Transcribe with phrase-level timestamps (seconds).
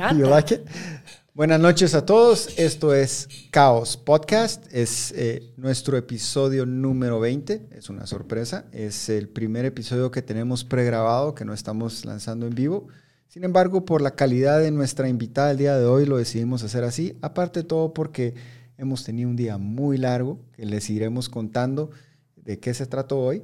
[0.00, 0.60] encanta.
[1.34, 2.58] Buenas noches a todos.
[2.58, 4.66] Esto es Caos Podcast.
[4.72, 7.68] Es eh, nuestro episodio número 20.
[7.72, 8.66] Es una sorpresa.
[8.72, 12.88] Es el primer episodio que tenemos pregrabado, que no estamos lanzando en vivo.
[13.28, 16.82] Sin embargo, por la calidad de nuestra invitada el día de hoy, lo decidimos hacer
[16.82, 17.16] así.
[17.22, 18.34] Aparte de todo, porque
[18.76, 21.90] hemos tenido un día muy largo, que les iremos contando
[22.34, 23.42] de qué se trató hoy.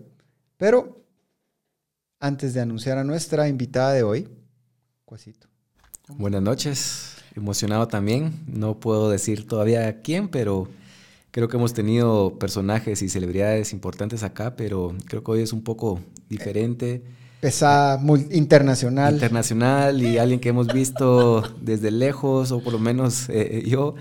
[0.57, 1.05] Pero
[2.19, 4.29] antes de anunciar a nuestra invitada de hoy,
[5.07, 5.47] Cuasito.
[6.09, 8.33] Buenas noches emocionado también.
[8.47, 10.69] No puedo decir todavía quién, pero
[11.31, 15.63] creo que hemos tenido personajes y celebridades importantes acá, pero creo que hoy es un
[15.63, 17.03] poco diferente.
[17.41, 19.15] Pesada, muy internacional.
[19.15, 23.95] Internacional y alguien que hemos visto desde lejos, o por lo menos eh, yo,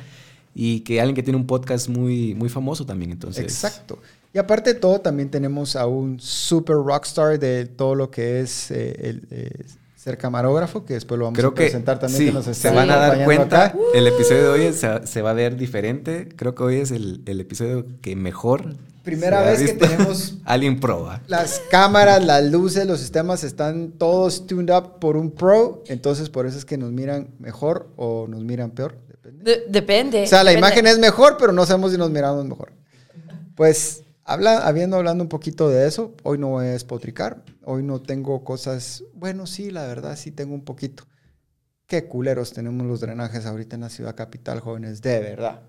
[0.54, 3.12] y que alguien que tiene un podcast muy, muy famoso también.
[3.12, 3.44] Entonces.
[3.44, 4.00] Exacto.
[4.34, 8.72] Y aparte de todo, también tenemos a un super rockstar de todo lo que es
[8.72, 9.66] eh, el, eh,
[10.06, 12.40] ser camarógrafo, que después lo vamos a presentar también.
[12.40, 13.74] que se van a dar cuenta.
[13.96, 16.30] El episodio de hoy se, va a ver diferente.
[16.36, 18.76] Creo que hoy es el, episodio que mejor.
[19.04, 20.36] Primera vez que tenemos.
[20.46, 21.10] Alguien pro.
[21.26, 25.84] Las cámaras, las luces, los sistemas están todos tuned up por un pro.
[25.88, 29.00] Entonces, por eso es que nos miran mejor o nos miran peor.
[29.10, 29.64] Depende.
[29.70, 30.24] depende.
[30.26, 32.74] O sea, la imagen es mejor, pero no sabemos si nos miramos mejor.
[33.56, 38.02] Pues Habla, habiendo hablando un poquito de eso, hoy no voy a despotricar, hoy no
[38.02, 41.04] tengo cosas, bueno, sí, la verdad sí tengo un poquito.
[41.86, 45.62] Qué culeros tenemos los drenajes ahorita en la ciudad capital, jóvenes, de verdad.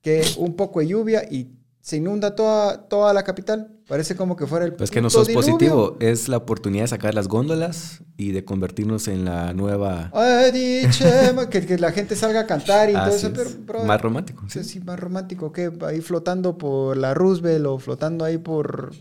[0.00, 3.68] Que un poco de lluvia y se inunda toda, toda la capital.
[3.86, 4.72] Parece como que fuera el.
[4.72, 5.96] Pues que no sos positivo.
[6.00, 10.10] Es la oportunidad de sacar las góndolas y de convertirnos en la nueva.
[10.12, 13.30] Que, que, la gente salga a cantar y todo eso.
[13.32, 14.46] Pero, más romántico.
[14.48, 14.64] Sí.
[14.64, 15.52] sí, más romántico.
[15.52, 18.92] que Ahí flotando por la Roosevelt o flotando ahí por.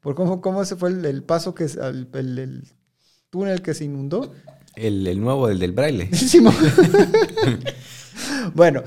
[0.00, 1.66] por ¿Cómo, cómo se fue el, paso que.
[1.66, 2.64] El, el,
[3.30, 4.32] túnel que se inundó?
[4.74, 6.10] El, el nuevo, el del braille.
[8.54, 8.82] bueno,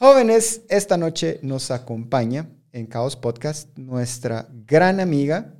[0.00, 5.54] Jóvenes, esta noche nos acompaña en Caos Podcast nuestra gran amiga,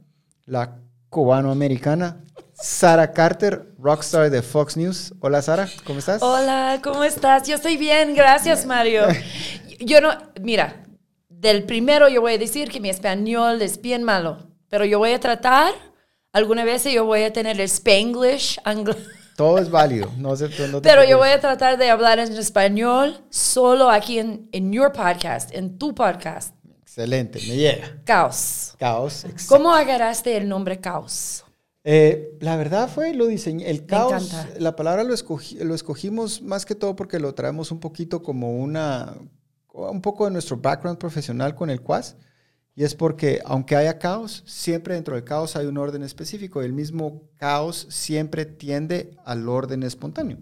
[0.47, 0.79] la
[1.09, 2.23] cubanoamericana
[2.53, 5.13] Sara Carter, rockstar de Fox News.
[5.19, 6.23] Hola Sara, ¿cómo estás?
[6.23, 7.49] Hola, ¿cómo estás?
[7.49, 9.07] Yo estoy bien, gracias Mario.
[9.81, 10.85] Yo no, mira,
[11.29, 15.15] del primero yo voy a decir que mi español es bien malo, pero yo voy
[15.15, 15.75] a tratar,
[16.33, 18.61] alguna vez yo voy a tener el spanglish,
[19.39, 20.11] todo es válido.
[20.19, 20.35] No
[20.83, 25.55] Pero yo voy a tratar de hablar en español solo aquí en, en your podcast,
[25.55, 26.57] en tu podcast.
[26.83, 28.03] Excelente, me llega.
[28.05, 28.75] Caos.
[28.81, 29.25] Caos.
[29.49, 31.45] ¿Cómo agarraste el nombre caos?
[31.85, 33.71] Eh, la verdad fue, lo diseñé.
[33.71, 38.25] El caos, la palabra lo, lo escogimos más que todo porque lo traemos un poquito
[38.25, 39.15] como una,
[39.73, 42.17] un poco de nuestro background profesional con el CUAS.
[42.79, 46.63] Y es porque aunque haya caos, siempre dentro del caos hay un orden específico.
[46.63, 50.39] El mismo caos siempre tiende al orden espontáneo.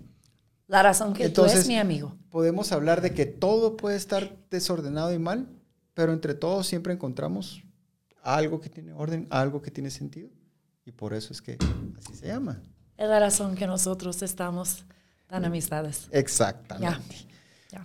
[0.67, 2.15] La razón que tú eres mi amigo.
[2.29, 5.49] Podemos hablar de que todo puede estar desordenado y mal,
[5.95, 7.63] pero entre todos siempre encontramos
[8.23, 10.29] algo que tiene orden, algo que tiene sentido.
[10.85, 11.57] Y por eso es que
[11.97, 12.61] así se llama.
[12.99, 14.85] Es la razón que nosotros estamos
[15.27, 16.07] tan amistades.
[16.11, 17.01] Exactamente.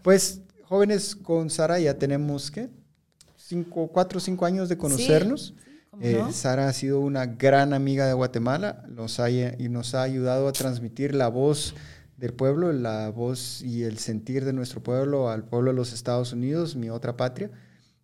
[0.04, 2.70] Pues jóvenes, con Sara ya tenemos, ¿qué?
[3.52, 5.54] Cinco, cuatro o cinco años de conocernos.
[6.00, 10.48] Eh, Sara ha sido una gran amiga de Guatemala nos ha, y nos ha ayudado
[10.48, 11.76] a transmitir la voz
[12.16, 16.32] del pueblo, la voz y el sentir de nuestro pueblo al pueblo de los Estados
[16.32, 17.52] Unidos, mi otra patria.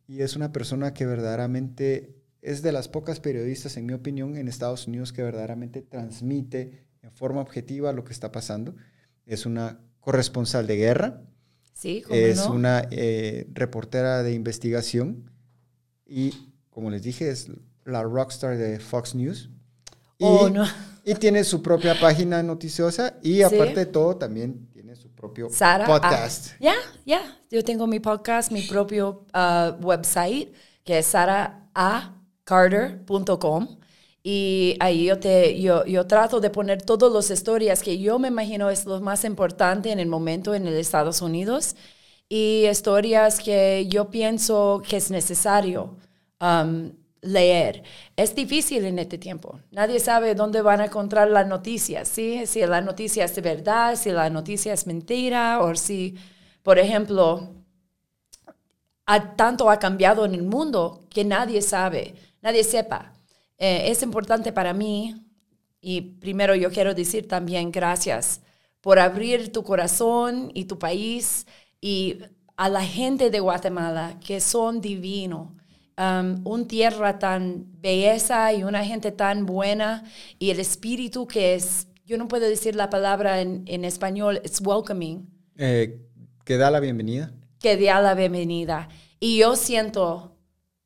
[0.05, 4.49] Y es una persona que verdaderamente es de las pocas periodistas, en mi opinión, en
[4.49, 8.75] Estados Unidos que verdaderamente transmite en forma objetiva lo que está pasando.
[9.25, 11.21] Es una corresponsal de guerra.
[11.73, 15.29] Sí, es una eh, reportera de investigación
[16.07, 16.34] y
[16.69, 17.47] como les dije, es
[17.85, 19.50] la rockstar de Fox News.
[20.19, 20.66] Y, oh, no.
[21.03, 26.59] y tiene su propia página noticiosa y aparte de todo también tiene su propio podcast.
[26.59, 26.75] Ya,
[27.06, 27.22] ya.
[27.51, 30.53] Yo tengo mi podcast, mi propio uh, website
[30.84, 33.68] que es saraacarter.com.
[34.24, 38.30] Y ahí yo, te, yo, yo trato de poner todas las historias que yo me
[38.30, 41.75] imagino es lo más importante en el momento en el Estados Unidos
[42.29, 45.97] y historias que yo pienso que es necesario
[46.41, 46.91] um,
[47.21, 47.83] leer.
[48.15, 49.59] Es difícil en este tiempo.
[49.71, 52.45] Nadie sabe dónde van a encontrar las noticias, ¿sí?
[52.45, 56.15] Si la noticia es de verdad, si la noticia es mentira, o si,
[56.63, 57.50] por ejemplo,
[59.35, 63.13] tanto ha cambiado en el mundo que nadie sabe, nadie sepa.
[63.57, 65.15] Eh, es importante para mí,
[65.79, 68.41] y primero yo quiero decir también gracias
[68.81, 71.45] por abrir tu corazón y tu país
[71.81, 72.19] y
[72.56, 75.50] a la gente de Guatemala que son divinos.
[76.00, 80.03] Um, un tierra tan belleza y una gente tan buena
[80.38, 84.62] y el espíritu que es yo no puedo decir la palabra en, en español, it's
[84.63, 85.27] welcoming.
[85.57, 86.00] Eh,
[86.45, 87.33] que da la bienvenida.
[87.59, 88.88] Que da la bienvenida.
[89.19, 90.38] Y yo siento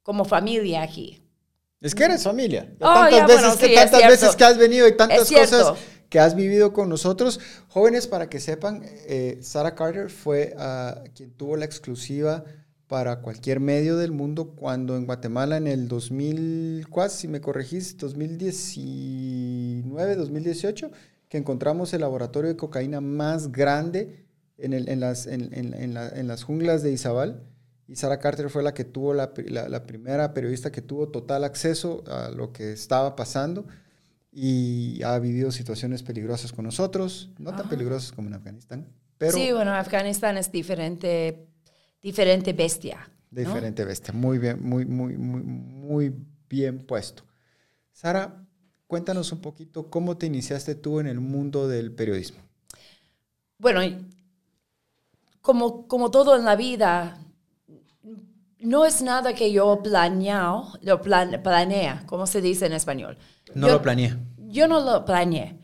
[0.01, 1.21] como familia aquí.
[1.79, 2.73] Es que eres familia.
[2.79, 5.77] Oh, tantas, veces, que, tantas veces que has venido y tantas cosas
[6.11, 7.39] que has vivido con nosotros.
[7.69, 12.43] Jóvenes, para que sepan, eh, Sarah Carter fue uh, quien tuvo la exclusiva
[12.87, 20.17] para cualquier medio del mundo cuando en Guatemala en el 2004, si me corregís, 2019,
[20.17, 20.91] 2018,
[21.29, 24.25] que encontramos el laboratorio de cocaína más grande
[24.57, 27.41] en, el, en, las, en, en, la, en, las junglas de Izabal.
[27.87, 32.31] Y Sarah Carter fue la que tuvo, la, primera periodista que tuvo total acceso a
[32.31, 33.65] lo que estaba pasando
[34.31, 38.87] y ha vivido situaciones peligrosas con nosotros, no tan peligrosas como en Afganistán.
[39.17, 41.47] Pero sí, bueno, Afganistán es diferente
[42.01, 43.09] diferente bestia.
[43.29, 46.13] Diferente bestia, muy bien, muy, muy, muy, muy
[46.49, 47.23] bien puesto.
[47.93, 48.45] Sara,
[48.87, 52.39] cuéntanos un poquito cómo te iniciaste tú en el mundo del periodismo.
[53.57, 53.81] Bueno,
[55.41, 57.19] como, como todo en la vida,
[58.59, 63.17] no es nada que yo planeado, lo plan, planea, como se dice en español.
[63.56, 64.15] No lo planeé.
[64.38, 65.57] Yo no lo planeé.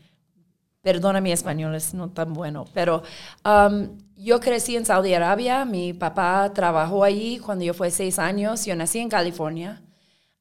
[0.82, 3.02] Perdona mi español, es no tan bueno, pero
[3.44, 8.64] um, yo crecí en Saudi Arabia, mi papá trabajó allí cuando yo fue seis años,
[8.64, 9.82] yo nací en California.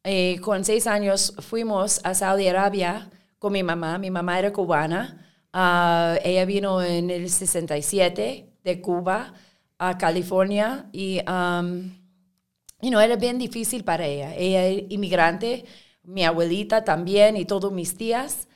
[0.04, 3.10] Eh, con seis años fuimos a Saudi Arabia
[3.40, 9.34] con mi mamá, mi mamá era cubana, uh, ella vino en el 67 de Cuba
[9.78, 11.92] a California y um,
[12.82, 14.36] you know, era bien difícil para ella.
[14.36, 15.66] Ella era inmigrante,
[16.08, 18.48] mi abuelita también y todos mis tías.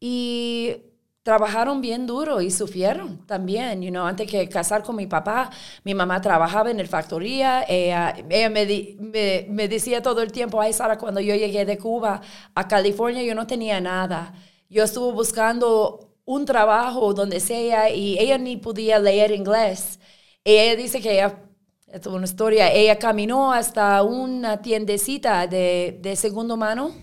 [0.00, 0.76] Y
[1.22, 5.50] trabajaron bien duro y sufrieron también, you know, antes que casar con mi papá,
[5.84, 8.48] mi mamá trabajaba en el factoría, ella, me,
[9.48, 12.22] me, decía todo el tiempo, ay Sara, cuando yo llegué de Cuba
[12.54, 14.32] a California yo no tenía nada,
[14.70, 19.98] yo estuve buscando un trabajo donde sea y ella ni podía leer inglés.
[20.44, 21.38] Ella dice que ella,
[21.92, 26.94] es una historia, ella caminó hasta una tiendecita de, de segundo mano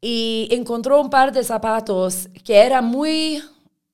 [0.00, 3.42] y encontró un par de zapatos que era muy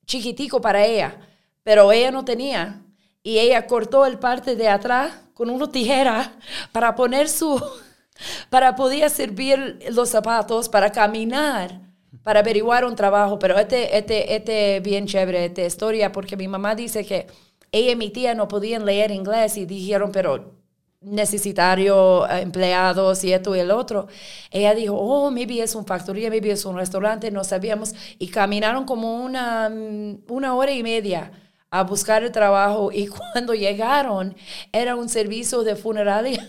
[0.06, 1.19] chiquitico para ella,
[1.62, 2.83] pero ella no tenía.
[3.23, 6.35] Y ella cortó el parte de atrás con una tijera
[6.73, 7.62] para poner su,
[8.51, 11.81] para poder servir los zapatos para caminar,
[12.23, 13.39] para averiguar un trabajo.
[13.39, 17.27] Pero este, este, este bien chévere, esta historia, porque mi mamá dice que
[17.75, 20.55] ella y mi tía no podían leer inglés y dijeron, pero
[21.00, 24.06] necesitario eh, empleados y esto y el otro.
[24.53, 27.93] Ella dijo, oh, maybe es una factoría, maybe es un restaurante, no sabíamos.
[28.19, 31.32] Y caminaron como una, mm, una hora y media
[31.69, 34.37] a buscar el trabajo y cuando llegaron
[34.73, 36.49] era un servicio de funeraria.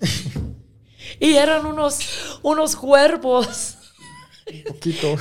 [1.20, 3.76] y eran unos, unos cuerpos.
[4.46, 5.16] Un poquito.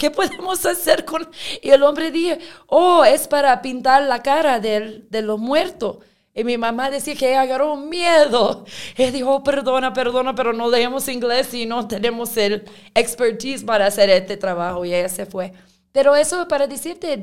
[0.00, 1.28] ¿Qué podemos hacer con...?
[1.62, 2.36] Y el hombre dijo,
[2.66, 5.98] oh, es para pintar la cara de los muertos.
[6.34, 8.64] Y mi mamá decía que ella agarró miedo.
[8.96, 12.64] Ella dijo, oh, perdona, perdona, pero no leemos inglés y no tenemos el
[12.94, 14.84] expertise para hacer este trabajo.
[14.84, 15.52] Y ella se fue.
[15.92, 17.22] Pero eso para decirte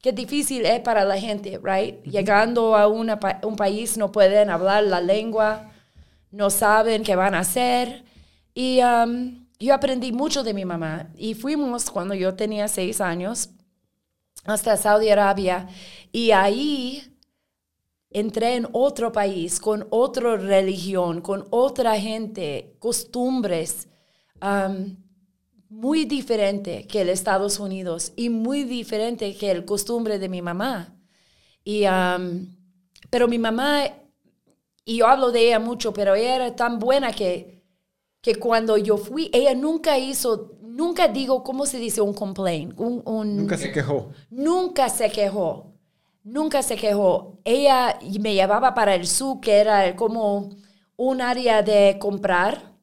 [0.00, 2.02] que difícil es para la gente, right?
[2.04, 5.72] Llegando a una, un país no pueden hablar la lengua,
[6.30, 8.04] no saben qué van a hacer.
[8.54, 11.10] Y um, yo aprendí mucho de mi mamá.
[11.16, 13.50] Y fuimos cuando yo tenía seis años
[14.44, 15.68] hasta Saudi Arabia.
[16.12, 17.02] Y ahí
[18.10, 23.88] entré en otro país, con otra religión, con otra gente, costumbres,
[25.68, 30.96] muy diferente que el Estados Unidos y muy diferente que el costumbre de mi mamá.
[31.64, 31.84] Y,
[33.10, 33.84] pero mi mamá,
[34.84, 37.53] y yo hablo de ella mucho, pero ella era tan buena que,
[38.24, 42.00] que cuando yo fui, ella nunca hizo, nunca digo, ¿cómo se dice?
[42.00, 42.74] Un complaint.
[42.76, 44.08] nunca se quejó.
[44.30, 45.74] Nunca se quejó
[46.24, 47.38] nunca se quejó.
[47.44, 50.56] Ella me llevaba para el sur, que era como
[50.96, 52.74] un área de comprar.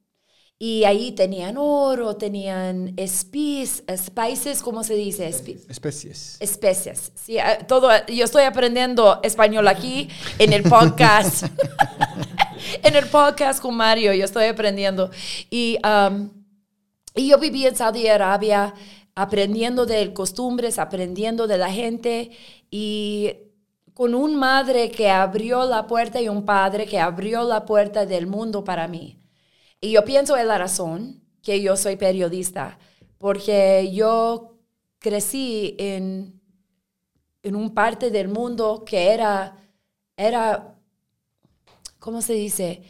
[0.58, 5.28] Y ahí tenían oro, tenían spices, spices, ¿cómo se dice?
[5.28, 6.38] especies.
[6.40, 7.12] Especies.
[7.16, 10.08] Sí, todo, yo estoy aprendiendo español aquí
[10.38, 11.46] en el podcast.
[12.84, 15.10] en el podcast con Mario, yo estoy aprendiendo.
[15.50, 16.30] Y, um,
[17.16, 18.74] y yo viví en Saudi Arabia
[19.16, 22.32] aprendiendo de costumbres, aprendiendo de la gente
[22.70, 23.34] y
[23.94, 28.28] con un madre que abrió la puerta y un padre que abrió la puerta del
[28.28, 29.20] mundo para mí.
[29.82, 32.80] Y yo pienso es la razón que yo soy periodista,
[33.18, 34.56] porque yo
[35.00, 36.40] crecí en,
[37.44, 39.58] en un parte del mundo que era,
[40.16, 40.71] era
[42.02, 42.82] ¿cómo se dice?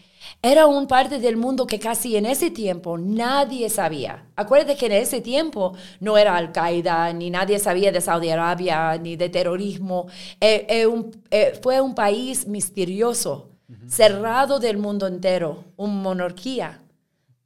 [0.41, 4.25] Era un parte del mundo que casi en ese tiempo nadie sabía.
[4.37, 9.17] Acuérdate que en ese tiempo no era Al-Qaeda, ni nadie sabía de Saudi Arabia, ni
[9.17, 10.07] de terrorismo.
[10.39, 10.87] Eh, eh,
[11.29, 13.49] eh, fue un país misterioso,
[13.87, 16.81] cerrado del mundo entero, una monarquía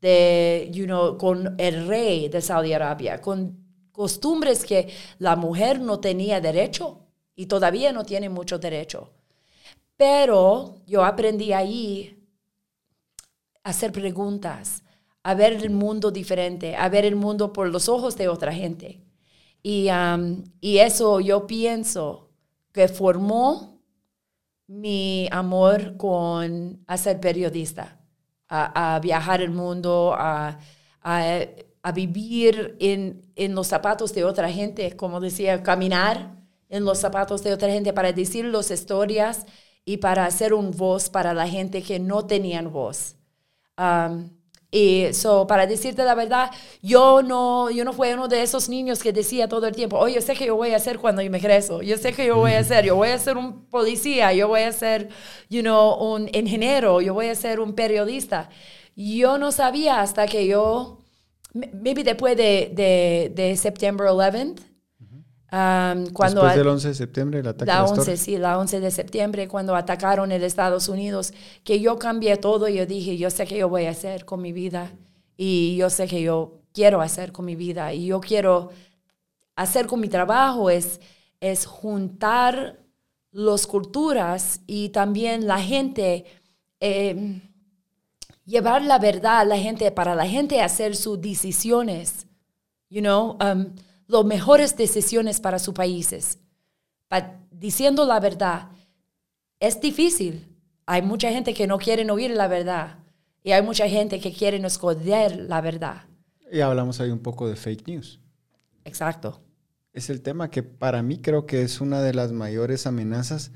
[0.01, 3.57] de, you know, con el rey de Saudi Arabia, con
[3.91, 6.99] costumbres que la mujer no tenía derecho
[7.35, 9.14] y todavía no tiene mucho derecho.
[9.97, 12.23] Pero yo aprendí ahí
[13.63, 14.83] a hacer preguntas,
[15.23, 19.01] a ver el mundo diferente, a ver el mundo por los ojos de otra gente.
[19.63, 22.29] Y, um, y eso yo pienso
[22.71, 23.81] que formó
[24.67, 27.99] mi amor con a ser periodista,
[28.47, 30.59] a, viajar el mundo, a,
[31.01, 36.35] a vivir en, en, los zapatos de otra gente, como decía, caminar
[36.69, 39.45] en los zapatos de otra gente para decir las historias
[39.85, 43.15] y para hacer un voz para la gente que no tenían voz.
[43.77, 44.29] Um,
[44.71, 46.51] y so, para decirte la verdad,
[46.81, 50.15] yo no, yo no fui uno de esos niños que decía todo el tiempo, oye,
[50.15, 52.35] yo sé que yo voy a hacer cuando yo me crezco, yo sé que yo
[52.35, 55.09] voy a hacer, yo voy a ser un policía, yo voy a ser,
[55.49, 58.49] you know, un ingeniero, yo voy a ser un periodista.
[58.97, 60.99] Yo no sabía hasta que yo,
[61.53, 64.59] maybe después de, de, de September 11th,
[66.13, 69.47] cuando Después del 11 de septiembre, el ataque la 11, sí, la 11 de septiembre,
[69.47, 71.33] cuando atacaron en Estados Unidos,
[71.63, 74.51] que yo cambié todo, yo dije, yo sé que yo voy a hacer con mi
[74.51, 74.91] vida
[75.37, 78.69] y yo sé que yo quiero hacer con mi vida y yo quiero
[79.55, 80.99] hacer con mi trabajo es,
[81.39, 82.79] es juntar
[83.31, 86.25] las culturas y también la gente,
[86.79, 87.39] em,
[88.45, 92.27] llevar la verdad a la gente, para la gente hacer sus decisiones,
[92.89, 93.73] you know, um,
[94.07, 96.39] las mejores decisiones para sus países.
[97.51, 98.69] diciendo la verdad,
[99.59, 100.47] es difícil.
[100.85, 102.99] Hay mucha gente que no quiere oír la verdad
[103.43, 106.03] y hay mucha gente que quiere esconder la verdad.
[106.51, 108.19] Y hablamos ahí un poco de fake news.
[108.83, 109.41] Exacto.
[109.93, 113.51] Es el tema que para mí creo que es una de las mayores amenazas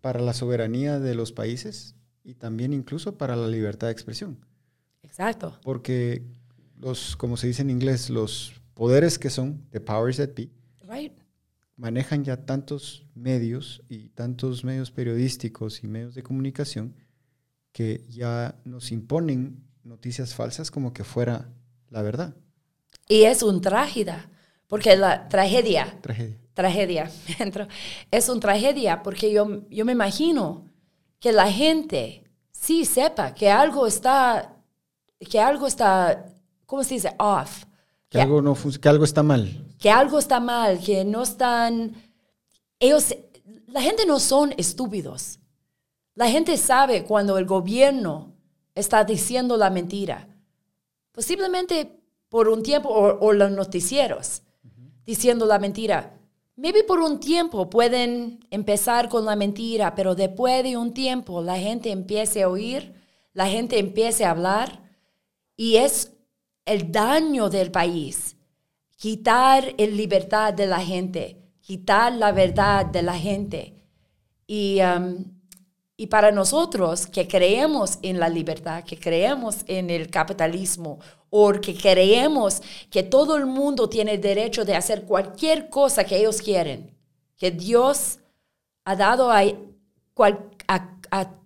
[0.00, 4.38] para la soberanía de los países y también incluso para la libertad de expresión.
[5.02, 5.58] Exacto.
[5.62, 6.22] Porque
[6.78, 10.48] los, como se dice en inglés, los poderes que son, the powers that be,
[11.76, 16.96] manejan ya tantos medios y tantos medios periodísticos y medios de comunicación
[17.72, 21.52] que ya nos imponen noticias falsas como que fuera
[21.90, 22.34] la verdad.
[23.06, 24.30] Y es un trágeda,
[24.66, 27.10] porque la tragedia, tragedia, tragedia,
[28.10, 30.64] es una tragedia porque yo, yo me imagino
[31.18, 34.56] que la gente sí sepa que algo está,
[35.18, 36.32] que algo está,
[36.64, 37.14] ¿cómo se dice?
[37.18, 37.66] Off
[38.10, 39.64] que, algo, no, que algo está mal.
[39.78, 41.94] Que algo está mal, que no están...
[42.78, 43.14] Ellos,
[43.68, 45.38] la gente no son estúpidos.
[46.14, 48.34] La gente sabe cuando el gobierno
[48.74, 50.28] está diciendo la mentira.
[51.12, 54.42] Posiblemente por un tiempo, o, los noticieros
[55.04, 56.16] diciendo la mentira.
[56.56, 61.58] Maybe por un tiempo pueden empezar con la mentira, pero después de un tiempo la
[61.58, 62.94] gente empiece a oír,
[63.32, 64.82] la gente empiece a hablar
[65.56, 66.12] y es
[66.70, 68.36] el daño del país,
[68.96, 73.74] quitar la libertad de la gente, quitar la verdad de la gente.
[74.46, 75.24] Y, um,
[75.96, 81.74] y para nosotros que creemos en la libertad, que creemos en el capitalismo, o que
[81.74, 86.96] creemos que todo el mundo tiene derecho de hacer cualquier cosa que ellos quieren,
[87.36, 88.20] que Dios
[88.84, 89.40] ha dado a,
[90.68, 91.39] a, a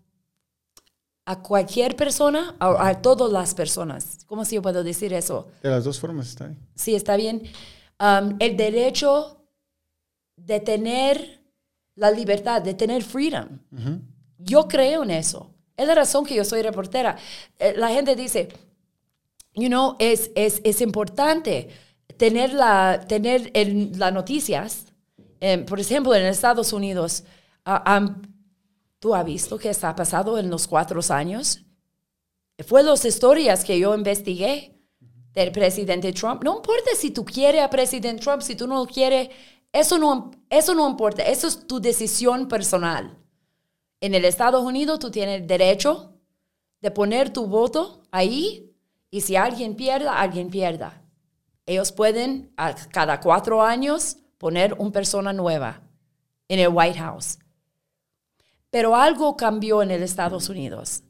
[1.27, 4.25] a cualquier persona, a, a, todas las personas.
[4.27, 5.49] ¿Cómo si yo puedo decir eso?
[5.63, 6.59] De las dos formas está bien.
[6.75, 7.43] Sí, está bien.
[7.99, 9.45] Um, el derecho
[10.37, 11.41] de tener
[11.95, 13.61] la libertad, de tener freedom.
[14.39, 15.55] Yo creo en eso.
[15.77, 17.17] Es la razón que yo soy reportera.
[17.59, 18.49] Eh, la gente dice,
[19.55, 21.69] you know, es, es, es importante
[22.17, 23.51] tener, la, tener
[23.97, 24.87] las noticias.
[25.41, 27.25] Em, por ejemplo, en Estados Unidos,
[27.67, 28.11] uh,
[29.05, 31.63] ¿Tú has visto qué está pasado en los cuatro años?
[32.67, 34.81] Fue las historias que yo investigué
[35.35, 36.43] del presidente Trump.
[36.43, 39.29] No importa si tú quieres a presidente Trump, si tú no lo quieres,
[39.71, 41.23] eso no, eso no importa.
[41.23, 43.19] Eso es tu decisión personal.
[44.01, 46.15] En el Estados Unidos tú tienes derecho
[46.81, 48.75] de poner tu voto ahí
[49.11, 51.03] y si alguien pierda, alguien pierda.
[51.67, 55.83] Ellos pueden a cada cuatro años poner una persona nueva
[56.49, 57.37] en el White House.
[58.75, 61.05] Pero algo cambió en el Estados Unidos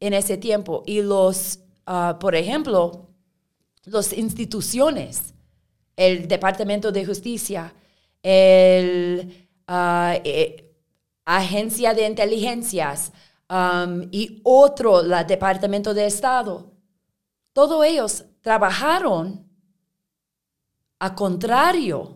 [0.00, 0.82] en ese tiempo.
[0.86, 3.10] Y los, ah, por ejemplo,
[3.84, 5.34] las instituciones,
[5.94, 7.74] el Departamento de Justicia,
[8.22, 10.18] el uh,
[11.26, 13.12] agencia de inteligencias,
[13.50, 16.72] um, y otro, el Departamento de Estado,
[17.52, 19.46] todos ellos trabajaron
[20.98, 22.15] a contrario,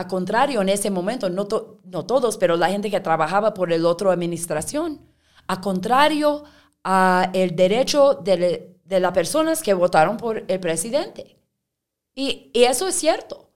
[0.00, 1.46] a contrario en ese momento, no,
[1.84, 5.02] no todos, pero la gente que trabajaba por el otro administración,
[5.46, 6.44] a contrario
[6.82, 11.36] a el derecho de, de las personas que votaron por el presidente.
[12.14, 13.50] Y, y, eso es cierto,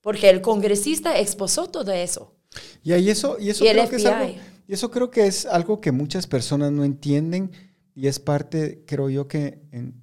[0.00, 2.34] porque el congresista expuso todo eso.
[2.82, 4.34] Y, ahí eso, y eso, creo que es algo,
[4.66, 7.52] y eso creo que es algo que muchas personas no entienden
[7.94, 10.02] y es parte, creo yo, que en,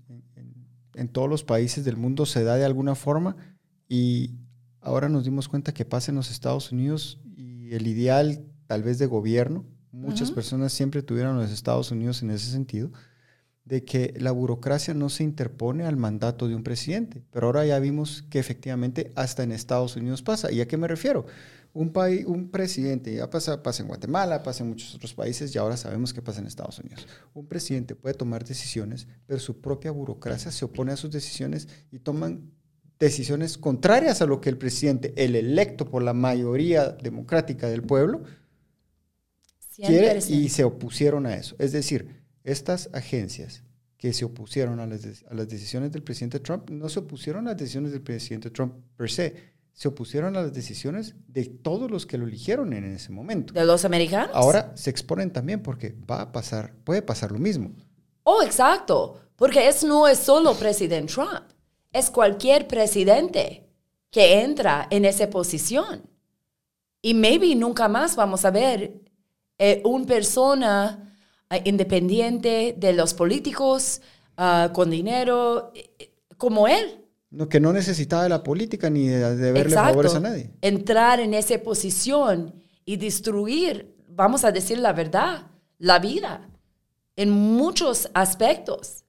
[0.94, 3.36] en todos los países del mundo se da de alguna forma
[3.90, 4.36] y
[4.88, 8.98] ahora nos dimos cuenta que pasa en los Estados Unidos y el ideal tal vez
[9.00, 12.92] de gobierno, muchas personas siempre tuvieron los Estados Unidos en ese sentido,
[13.66, 17.22] de que la burocracia no se interpone al mandato de un presidente.
[17.32, 20.54] Pero ahora ya vimos que efectivamente hasta en Estados Unidos pasa.
[20.54, 21.26] ¿Y a qué me refiero?
[21.74, 25.58] Un, país, un presidente, ya pasa, pasa en Guatemala, pasa en muchos otros países y
[25.58, 27.06] ahora sabemos que pasa en Estados Unidos.
[27.34, 32.00] Un presidente puede tomar decisiones, pero su propia burocracia se opone a sus decisiones y
[32.00, 32.50] toman
[33.00, 38.24] decisiones contrarias a lo que el presidente, el electo por la mayoría democrática del pueblo,
[39.76, 41.56] quiere y se opusieron a eso.
[41.60, 43.64] Es decir, estas agencias
[43.98, 47.52] que se opusieron a las, a las, decisiones del presidente Trump no se opusieron a
[47.52, 52.06] las decisiones del presidente Trump per se, se opusieron a las decisiones de todos los
[52.06, 53.54] que lo eligieron en ese momento.
[53.54, 54.32] ¿De los americanos?
[54.34, 57.72] Ahora se exponen también porque va a pasar, puede pasar lo mismo.
[58.24, 61.44] Oh, exacto, porque es, no es solo presidente Trump,
[61.98, 63.68] es cualquier presidente
[64.12, 66.04] que entra en esa posición.
[67.02, 69.02] Y maybe nunca más vamos a ver
[69.58, 71.16] eh, una persona
[71.50, 74.02] eh, independiente de los políticos,
[74.38, 77.04] ah, con dinero, eh, como él.
[77.30, 80.52] No, que no necesitaba de la política ni de, de verle favores a nadie.
[80.62, 86.50] Entrar en esa posición y destruir, vamos a decir la verdad, la vida
[87.16, 89.04] en muchos aspectos.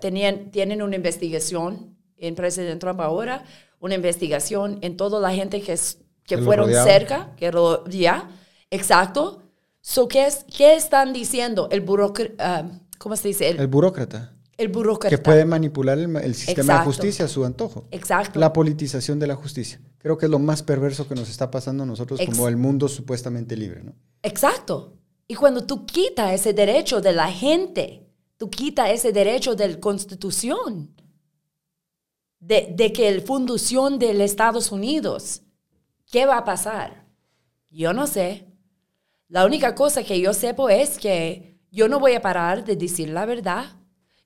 [0.00, 3.44] Tenían, tienen una investigación en Presidente Trump ahora,
[3.80, 5.78] una investigación en toda la gente que,
[6.24, 7.50] que fueron cerca, que
[7.90, 8.30] ya,
[8.70, 9.42] exacto,
[9.88, 11.68] So, ¿qué, es, ¿Qué están diciendo?
[11.70, 13.50] El burócrata, ah, ¿cómo se dice?
[13.50, 14.34] El, burócrata.
[14.56, 15.14] El burócrata.
[15.14, 17.86] Que puede manipular el, sistema de justicia a su antojo.
[17.92, 18.40] Exacto.
[18.40, 19.80] La politización de la justicia.
[19.98, 22.88] Creo que es lo más perverso que nos está pasando a nosotros como el mundo
[22.88, 23.94] supuestamente libre, ¿no?
[24.24, 24.94] Exacto.
[25.28, 29.78] Y cuando tú quitas ese derecho de la gente, tú quitas ese derecho de la
[29.78, 30.96] constitución,
[32.40, 35.42] de, de que el fundación de Estados Unidos,
[36.10, 37.06] ¿qué va a pasar?
[37.70, 38.46] Yo no sé.
[39.28, 43.08] La única cosa que yo sepo es que yo no voy a parar de decir
[43.10, 43.76] la verdad.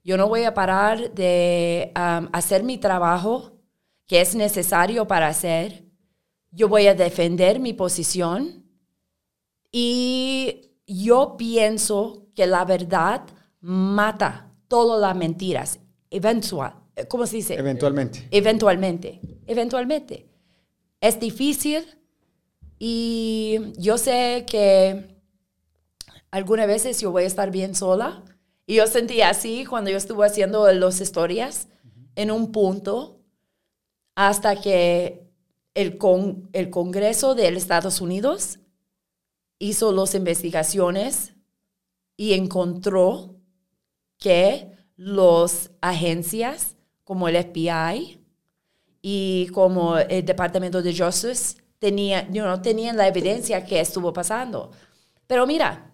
[0.04, 3.58] Yo no voy a parar de um, hacer mi trabajo
[4.06, 5.84] que es necesario para hacer.
[6.50, 8.64] Yo voy a defender mi posición.
[9.72, 13.22] Y yo pienso que la verdad
[13.60, 15.80] mata todas las mentiras.
[16.10, 16.79] Eventual.
[17.08, 17.54] ¿Cómo se dice?
[17.54, 18.26] Eventualmente.
[18.30, 19.20] Eventualmente.
[19.46, 20.26] Eventualmente.
[21.00, 21.84] Es difícil
[22.78, 25.16] y yo sé que
[26.30, 28.24] algunas veces yo voy a estar bien sola.
[28.66, 31.68] Y yo sentí así cuando yo estuve haciendo las historias
[32.14, 33.20] en un punto
[34.14, 35.28] hasta que
[35.74, 38.60] el, con, el Congreso de los Estados Unidos
[39.58, 41.34] hizo las investigaciones
[42.16, 43.36] y encontró
[44.18, 46.76] que las agencias
[47.10, 48.24] como el FBI
[49.02, 54.70] y como el Departamento de Justice tenía, you tenían la evidencia que estuvo pasando.
[55.26, 55.90] Pero mira,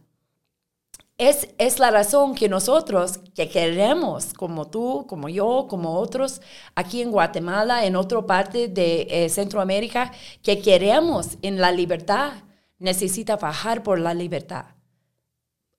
[1.17, 6.43] es, es la razón que nosotros, que queremos, como tú, como yo, como otros,
[6.75, 12.33] aquí en Guatemala, en otra parte de eh, Centroamérica, que queremos en la libertad,
[12.79, 14.67] necesita bajar por la libertad.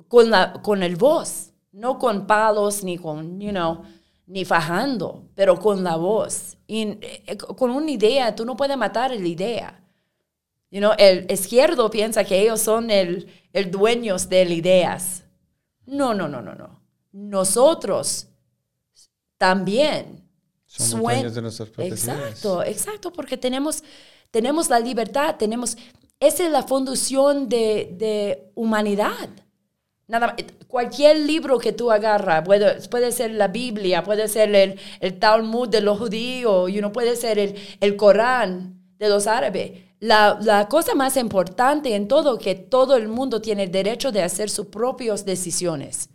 [0.08, 3.84] Con, la, con el voz, no con palos ni con, you know,
[4.28, 6.58] ni fajando, pero con la voz.
[6.68, 9.82] Y, eh, con una idea, tú no puedes matar la idea.
[10.70, 15.24] You know, el izquierdo piensa que ellos son el, el dueños de las ideas.
[15.86, 16.82] No, no, no, no, no.
[17.14, 18.28] Nosotros
[19.38, 20.24] también.
[20.66, 23.84] Somos dueños de nuestras propias Exacto, exacto, porque tenemos,
[24.30, 25.78] tenemos la libertad, tenemos...
[26.20, 29.30] Esa es la fundación de, de humanidad.
[30.08, 30.36] Nada,
[30.68, 35.68] cualquier libro que tú agarras, puede, puede ser la Biblia, puede ser el, el Talmud
[35.68, 40.96] de los judíos, you know, puede ser el, el Corán de los árabes la, cosa
[40.96, 45.26] más importante en todo que todo el mundo tiene el derecho de hacer sus propias
[45.26, 46.10] decisiones.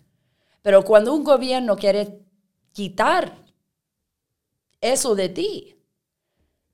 [0.62, 2.20] Pero cuando un gobierno quiere
[2.72, 3.36] quitar
[4.80, 5.76] eso de ti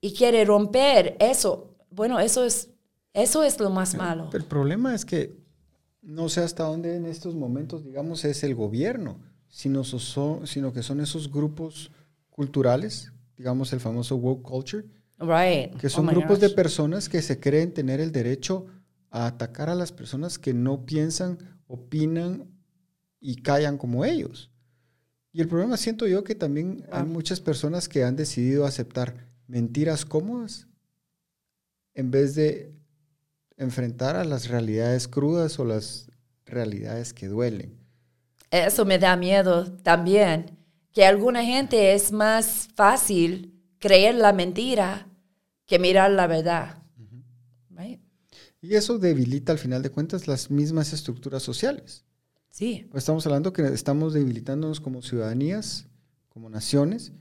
[0.01, 2.69] y quiere romper eso, bueno, eso es,
[3.13, 4.29] eso es lo más malo.
[4.31, 5.35] El problema es que
[6.09, 11.01] no sé hasta dónde en estos momentos, digamos, es el gobierno, sino, sino que son
[11.01, 11.91] esos grupos
[12.29, 14.85] culturales, digamos el famoso woke culture,
[15.79, 18.65] que son oh grupos de personas que se creen tener el derecho
[19.11, 22.49] a atacar a las personas que no piensan, opinan
[23.19, 24.51] y callan como ellos.
[25.31, 30.05] Y el problema siento yo que también hay muchas personas que han decidido aceptar mentiras
[30.05, 30.67] cómodas
[31.93, 32.78] en vez de
[33.59, 36.09] enfrentar a las realidades crudas o las
[36.45, 37.77] realidades que duelen.
[38.49, 40.57] Eso me da miedo también,
[40.91, 45.07] que alguna gente es más fácil creer la mentira
[45.67, 46.79] que mirar la verdad.
[48.61, 52.03] Y eso debilita al final de cuentas las mismas estructuras sociales.
[52.49, 52.89] Sí.
[52.93, 55.87] Estamos hablando que estamos debilitándonos como ciudadanías,
[56.27, 57.13] como naciones,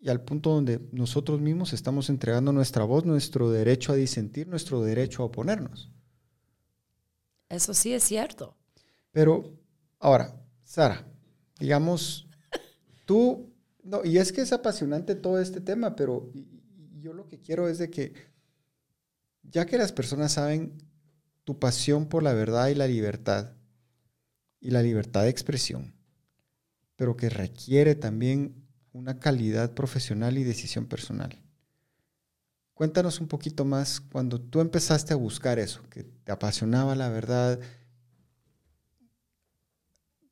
[0.00, 4.82] y al punto donde nosotros mismos estamos entregando nuestra voz, nuestro derecho a disentir, nuestro
[4.82, 5.90] derecho a oponernos.
[7.48, 8.56] Eso sí es cierto.
[9.10, 9.58] Pero
[9.98, 11.04] ahora, Sara,
[11.58, 12.28] digamos,
[13.04, 16.30] tú, no, y es que es apasionante todo este tema, pero
[17.00, 18.12] yo lo que quiero es de que,
[19.42, 20.78] ya que las personas saben
[21.44, 23.54] tu pasión por la verdad y la libertad,
[24.60, 25.94] y la libertad de expresión,
[26.96, 28.67] pero que requiere también
[28.98, 31.38] una calidad profesional y decisión personal.
[32.74, 37.58] Cuéntanos un poquito más cuando tú empezaste a buscar eso, que te apasionaba la verdad,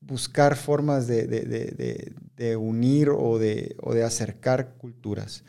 [0.01, 5.45] buscar formas de, unir o de, acercar culturas.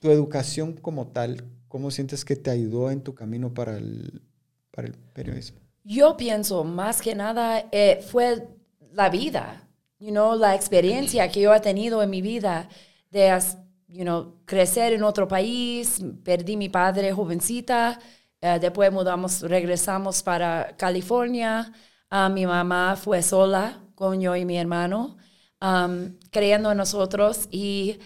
[0.00, 4.22] Tu educación como tal, ¿cómo sientes que te ayudó en tu camino para el,
[4.70, 5.60] para el periodismo?
[5.84, 8.46] Yo pienso más que nada eh, fue
[8.92, 9.63] la vida,
[10.04, 12.68] you know, la experiencia que yo he tenido en mi vida
[13.10, 13.40] de
[13.88, 16.02] you know, crecer en otro país.
[16.22, 17.98] Perdí mi padre jovencita,
[18.42, 21.72] eh, después mudamos, regresamos para California.
[22.10, 25.16] Uh, mi mamá fue sola con yo y mi hermano,
[25.62, 27.98] um, creyendo en nosotros y,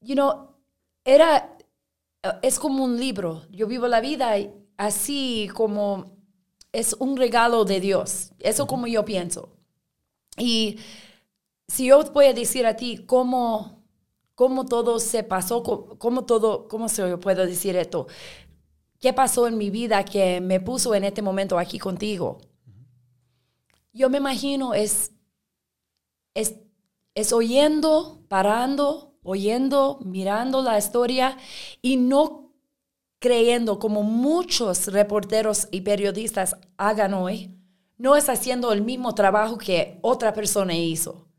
[0.00, 0.50] you know,
[1.04, 1.56] era,
[2.22, 3.46] eh, es como un libro.
[3.50, 4.34] Yo vivo la vida
[4.76, 6.18] así como
[6.70, 8.32] es un regalo de Dios.
[8.40, 9.54] Eso como yo pienso.
[10.36, 10.78] Y
[11.74, 13.82] si yo voy a decir a ti cómo,
[14.36, 15.64] cómo todo se pasó,
[15.98, 18.06] cómo, todo, cómo se puedo decir esto,
[19.00, 22.38] qué pasó en mi vida que me puso en este momento aquí contigo.
[23.92, 25.10] Yo me imagino es,
[26.32, 26.54] es,
[27.16, 31.36] es oyendo, parando, oyendo, mirando la historia
[31.82, 32.52] y no
[33.18, 37.58] creyendo como muchos reporteros y periodistas hagan hoy,
[37.98, 41.33] no es haciendo el mismo trabajo que otra persona hizo.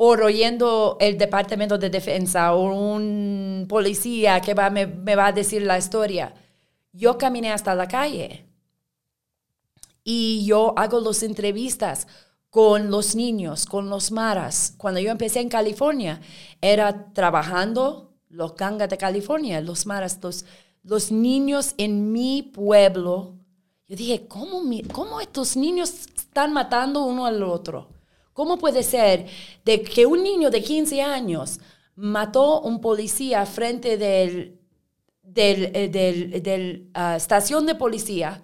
[0.00, 5.32] O oyendo el departamento de defensa o un policía que va, me, me va a
[5.32, 6.32] decir la historia.
[6.92, 8.46] Yo caminé hasta la calle
[10.04, 12.06] y yo hago las entrevistas
[12.48, 14.74] con los niños, con los maras.
[14.78, 16.20] Cuando yo empecé en California,
[16.60, 20.44] era trabajando los gangas de California, los maras, los
[20.88, 23.34] los niños en mi pueblo.
[23.86, 27.88] Yo dije, ¿cómo, ¿cómo estos niños están matando uno al otro?
[28.38, 29.26] ¿Cómo puede ser
[29.64, 31.58] de que un niño de 15 años
[31.96, 34.60] mató a un policía frente del,
[35.24, 38.40] del, eh, del, ah, estación de policía?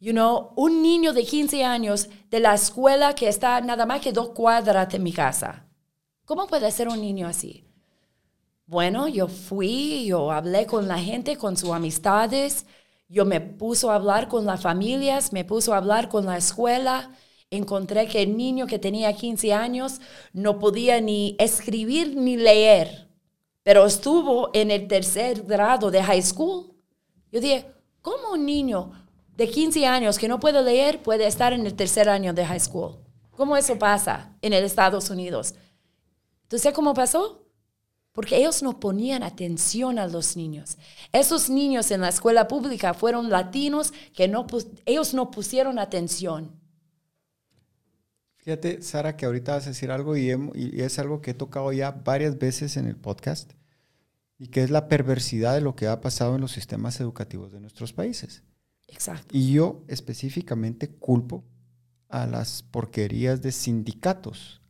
[0.00, 4.10] You know, un niño de 15 años de la escuela que está nada más que
[4.10, 5.64] dos cuadras de mi casa.
[6.24, 7.64] ¿Cómo puede ser un niño así?
[8.66, 12.66] Bueno, yo fui, yo hablé con la gente, con sus amistades,
[13.08, 17.12] yo me puso a hablar con las familias, me puso a hablar con la escuela.
[17.50, 20.00] Encontré que el niño que tenía 15 años
[20.32, 23.08] no podía ni escribir ni leer,
[23.62, 26.72] pero estuvo en el tercer grado de high school.
[27.32, 27.66] Yo dije,
[28.02, 28.92] ¿cómo un niño
[29.36, 32.60] de 15 años que no puede leer puede estar en el tercer año de high
[32.60, 32.98] school?
[33.32, 35.54] ¿Cómo eso pasa en el Estados Unidos?
[36.48, 37.40] ¿Tú cómo pasó?
[38.12, 40.76] porque ellos no ponían atención a los niños.
[41.12, 44.46] Esos niños en la escuela pública fueron latinos que no,
[44.84, 46.59] ellos no pusieron atención.
[48.50, 50.32] Fíjate, Sara, que ahorita vas a decir algo y,
[50.80, 53.52] es algo que he tocado ya varias veces en el podcast
[54.38, 57.60] y que es la perversidad de lo que ha pasado en los sistemas educativos de
[57.60, 58.42] nuestros países.
[58.88, 59.28] Exacto.
[59.30, 61.44] Y yo específicamente culpo
[62.08, 64.60] a las porquerías de sindicatos,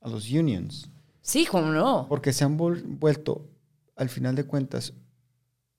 [0.00, 0.90] a los unions
[1.22, 2.06] Sí, cómo no.
[2.08, 3.48] Porque se han vuelto,
[3.94, 4.92] al final de cuentas,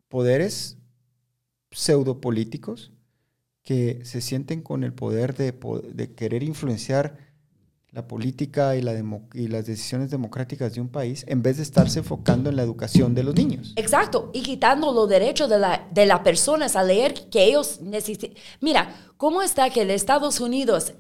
[0.08, 0.78] poderes
[1.72, 2.94] pseudopolíticos
[3.62, 7.31] que se sienten con el poder de, de querer influenciar
[7.92, 8.94] la política y, la
[9.34, 13.14] y las decisiones democráticas de un país en vez de estarse enfocando en la educación
[13.14, 13.74] de los niños.
[13.76, 18.42] Exacto, y quitando los derechos de las de la personas a leer que ellos necesitan.
[18.62, 20.94] Mira, ¿cómo está que el Estados Unidos,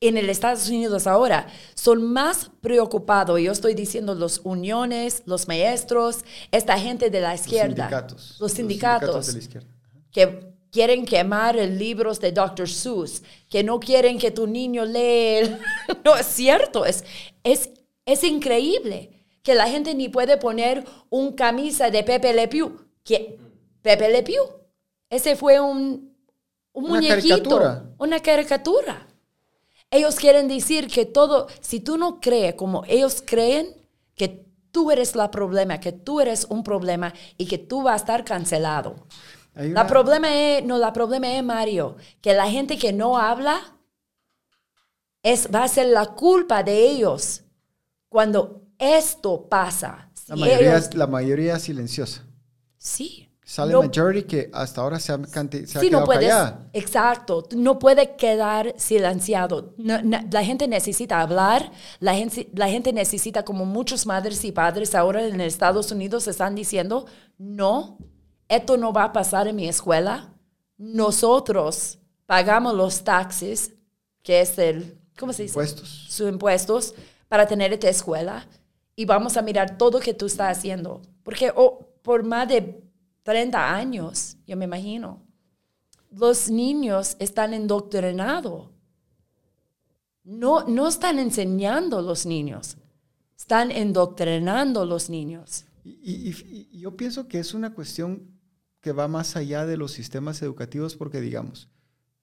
[0.00, 6.26] en el Estados Unidos ahora, son más preocupados, yo estoy diciendo los uniones, los maestros,
[6.52, 9.68] esta gente de la izquierda, los sindicatos, los sindicatos, de la izquierda.
[10.10, 12.68] que quieren quemar libros de Dr.
[12.68, 15.60] Seuss, que no quieren que tu niño lea.
[16.04, 17.04] no es cierto, es,
[17.44, 17.70] es,
[18.04, 19.10] es increíble
[19.44, 22.76] que la gente ni puede poner un camisa de Pepe Le Pew.
[23.04, 23.38] Que,
[23.82, 24.42] Pepe Le Pew,
[25.10, 26.12] ese fue un,
[26.72, 27.84] un una muñequito, caricatura.
[27.98, 29.06] una caricatura.
[29.92, 33.76] Ellos quieren decir que todo, si tú no crees como ellos creen,
[34.16, 37.96] que tú eres la problema, que tú eres un problema y que tú vas a
[38.02, 38.96] estar cancelado.
[39.54, 43.60] La problema es, no, la problema es, Mario, que la gente que no habla
[45.22, 47.42] es, va a ser la culpa de ellos
[48.08, 50.10] cuando esto pasa.
[50.28, 52.24] la, mayoría, la mayoría silenciosa.
[52.78, 53.28] Sí.
[53.46, 56.32] Sale majority que hasta ahora se ha, se sí, no puedes,
[56.72, 57.46] Exacto.
[57.54, 59.74] No puede quedar silenciado.
[59.76, 61.70] la gente necesita hablar.
[62.00, 66.54] La gente, la gente necesita, como muchos madres y padres ahora en Estados Unidos están
[66.54, 67.04] diciendo,
[67.36, 67.98] no
[68.48, 70.32] esto no va a pasar en mi escuela.
[70.76, 73.72] Nosotros pagamos los taxes,
[74.22, 75.52] que es el, ¿cómo se dice?
[75.52, 76.06] Impuestos.
[76.08, 76.94] Sus impuestos
[77.28, 78.46] para tener esta escuela
[78.96, 81.02] y vamos a mirar todo lo que tú estás haciendo.
[81.22, 82.82] Porque oh, por más de
[83.22, 85.22] 30 años, yo me imagino,
[86.10, 88.68] los niños están indoctrinados.
[90.22, 92.76] No, no están enseñando los niños,
[93.36, 95.64] están indoctrinando los niños.
[95.84, 98.33] y, yo pienso que es una cuestión
[98.84, 101.70] que va más allá de los sistemas educativos porque, digamos,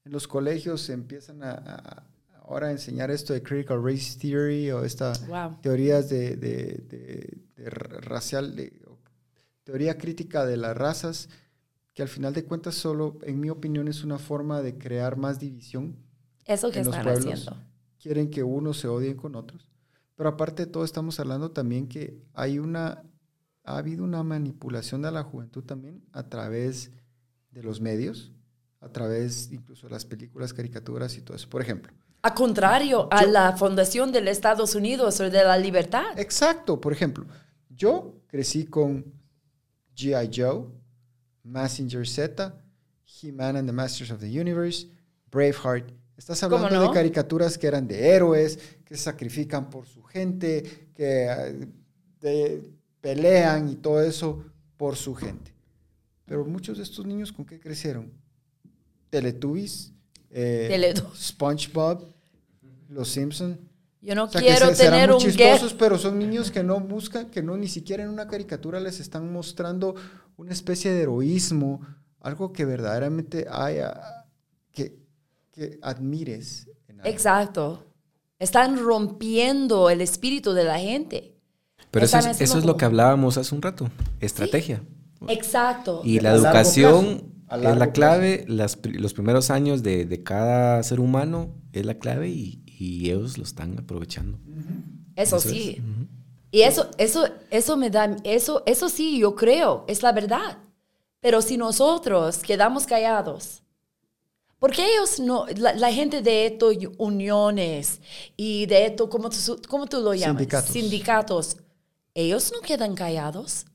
[0.05, 2.05] en los colegios se empiezan a,
[2.43, 5.25] ahora a enseñar esto de critical race theory o estas
[5.63, 8.55] teorías de, de, racial,
[9.63, 11.29] teoría crítica de las razas,
[11.95, 15.39] que al final de cuentas solo, en mi opinión, es una forma de crear más
[15.39, 15.97] división.
[16.45, 17.57] Eso que están haciendo.
[17.99, 19.67] Quieren que unos se odien con otros.
[20.15, 23.01] Pero aparte de todo, estamos hablando también que hay una
[23.63, 26.91] ha habido una manipulación de la juventud también a través
[27.51, 28.31] de los medios,
[28.79, 31.49] a través incluso de las películas, caricaturas y todo eso.
[31.49, 31.93] Por ejemplo.
[32.23, 36.17] A contrario a la fundación de los Estados Unidos o de la libertad.
[36.17, 36.79] Exacto.
[36.79, 37.25] Por ejemplo,
[37.69, 39.05] yo crecí con
[39.95, 40.29] G.I.
[40.33, 40.67] Joe,
[41.43, 42.55] Messenger Z,
[43.05, 44.87] He-Man and the Masters of the Universe,
[45.31, 45.91] Braveheart.
[46.15, 51.25] Estás hablando de caricaturas que eran de héroes, que se sacrifican por su gente, que
[51.25, 51.67] eh,
[52.19, 52.71] de,
[53.01, 54.43] pelean y todo eso
[54.77, 55.53] por su gente.
[56.25, 58.11] Pero muchos de estos niños, ¿con qué crecieron?
[59.09, 59.91] Teletubbies,
[60.29, 62.07] eh, SpongeBob,
[62.87, 63.59] Los Simpson.
[64.01, 67.67] Yo no quiero tener un chistosos, pero son niños que no buscan, que no ni
[67.67, 69.95] siquiera en una caricatura les están mostrando
[70.37, 71.81] una especie de heroísmo,
[72.19, 74.25] algo que verdaderamente haya,
[74.71, 74.97] que,
[75.51, 76.67] que admires.
[77.03, 77.85] Exacto.
[78.39, 81.30] Están rompiendo el espíritu de la gente.
[81.91, 83.89] Pero eso es, lo que hablábamos hace un rato,
[84.21, 84.81] estrategia.
[85.27, 86.01] Exacto.
[86.05, 91.95] Y la educación es la clave, los primeros años de, cada ser humano es la
[91.95, 94.39] clave y, ellos lo están aprovechando.
[95.15, 95.79] Eso, sí.
[96.49, 100.57] Y eso, eso, eso me da, eso, eso sí, yo creo, es la verdad.
[101.19, 103.61] Pero si nosotros quedamos callados,
[104.57, 108.01] porque ellos no, la, gente de estos uniones
[108.35, 110.37] y de esto, ¿cómo tú, cómo tú lo llamas?
[110.37, 110.71] Sindicatos.
[110.71, 111.57] Sindicatos
[112.13, 113.65] ellos no quedan callados.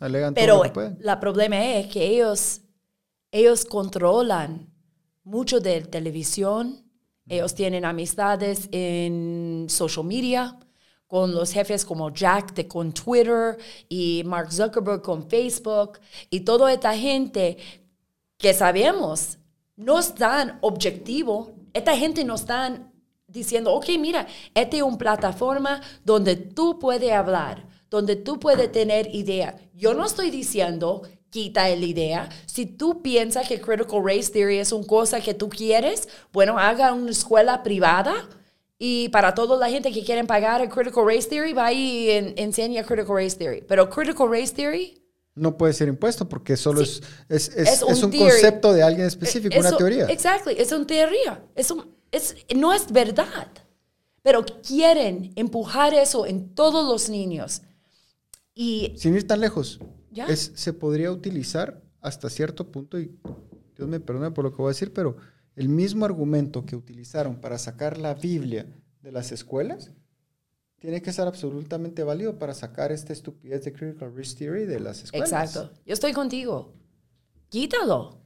[0.00, 2.60] Alegan pero el problema es que ellos,
[3.30, 4.68] ellos controlan
[5.22, 6.84] mucho de televisión,
[7.28, 10.58] ellos tienen amistades en social media
[11.06, 15.98] con los jefes como Jack de con Twitter y Mark Zuckerberg con Facebook.
[16.30, 17.58] Y toda esta gente
[18.38, 19.38] que sabemos
[19.76, 22.91] no están objetivo, esta gente no están
[23.32, 29.14] diciendo, ok, mira, esta es una plataforma donde tú puedes hablar, donde tú puedes tener
[29.14, 29.56] idea.
[29.74, 32.28] Yo no estoy diciendo quita la idea.
[32.46, 36.92] Si tú piensas que Critical Race Theory es una cosa que tú quieres, bueno, haga
[36.92, 38.14] una escuela privada
[38.78, 42.84] y para toda la gente que quieren pagar el Critical Race Theory, va y enseña
[42.84, 43.64] Critical Race Theory.
[43.66, 45.01] Pero Critical Race Theory...
[45.34, 49.76] No puede ser impuesto porque solo es, es, es, un, concepto de alguien específico, una
[49.76, 50.06] teoría.
[50.06, 51.42] Exactly, es una teoría.
[51.54, 53.48] Es un, es, no es verdad.
[54.22, 57.62] Pero quieren empujar eso en todos los niños.
[58.54, 59.80] Y, Sin ir tan lejos,
[60.28, 63.16] Es, se podría utilizar hasta cierto punto, y
[63.76, 65.16] Dios me perdone por lo que voy a decir, pero
[65.56, 68.66] el mismo argumento que utilizaron para sacar la Biblia
[69.00, 69.92] de las escuelas
[70.82, 75.04] tiene que ser absolutamente válido para sacar esta estupidez de Critical Risk Theory de las
[75.04, 75.30] escuelas.
[75.30, 75.70] Exacto.
[75.86, 76.72] Yo estoy contigo.
[77.50, 78.18] Quítalo.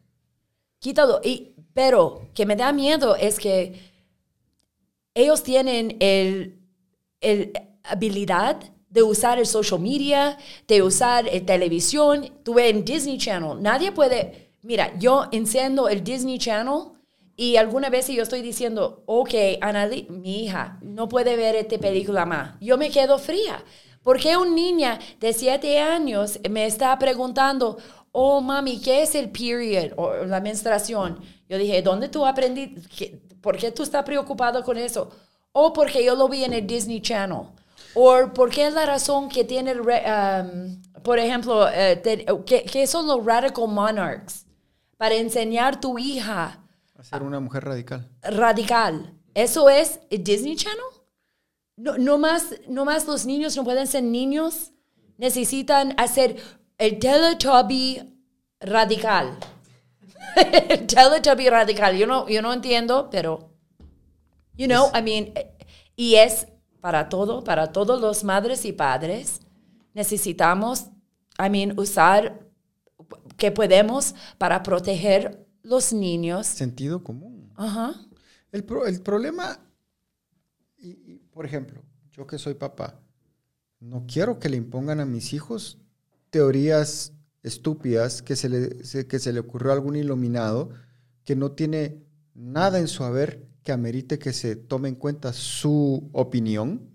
[0.78, 1.20] Quítalo.
[1.22, 3.78] Y, pero que me da miedo es que
[5.12, 6.58] ellos tienen el,
[7.20, 7.52] el
[7.84, 12.32] habilidad de usar el social media, de usar el televisión.
[12.42, 13.60] Tuve en Disney Channel.
[13.60, 14.54] Nadie puede...
[14.62, 16.95] Mira, yo enciendo el Disney Channel
[17.36, 22.24] y alguna vez yo estoy diciendo, ok, Anali, mi hija no puede ver esta película
[22.24, 22.54] más.
[22.60, 23.62] Yo me quedo fría.
[24.02, 27.76] Porque una niña de siete años me está preguntando,
[28.12, 31.20] oh mami, ¿qué es el period o la menstruación?
[31.48, 33.20] Yo dije, ¿dónde tú aprendiste?
[33.42, 35.10] ¿Por qué tú estás preocupado con eso?
[35.52, 37.48] O porque yo lo vi en el Disney Channel.
[37.94, 41.66] O porque es la razón que tiene, um, por ejemplo,
[42.46, 44.46] ¿qué, son los radical monarchs?
[44.96, 46.65] Para enseñar a tu hija
[47.08, 48.10] ser una mujer radical.
[48.22, 49.14] Radical.
[49.34, 50.80] ¿Eso es Disney Channel?
[51.76, 54.72] No, no, más, no más los niños no pueden ser niños.
[55.18, 56.36] Necesitan hacer
[56.78, 58.18] el Teletubby
[58.60, 59.38] radical.
[60.68, 61.96] el Teletubby radical.
[61.96, 63.50] Yo no, yo no entiendo, pero,
[64.56, 65.32] you know, I mean,
[65.94, 66.48] y es
[66.80, 69.40] para todo, para todos los madres y padres.
[69.94, 70.86] Necesitamos,
[71.38, 72.40] I mean, usar
[73.36, 76.46] que podemos para proteger los niños.
[76.46, 77.52] Sentido común.
[77.56, 77.94] Ajá.
[78.52, 79.58] El, el problema,
[80.78, 83.00] y, por ejemplo, yo que soy papá,
[83.80, 85.78] no quiero que le impongan a mis hijos
[86.30, 90.70] teorías estúpidas que se le, que se le ocurrió a algún iluminado
[91.24, 92.02] que no tiene
[92.34, 96.90] nada en su haber que amerite que se tome en cuenta su opinión.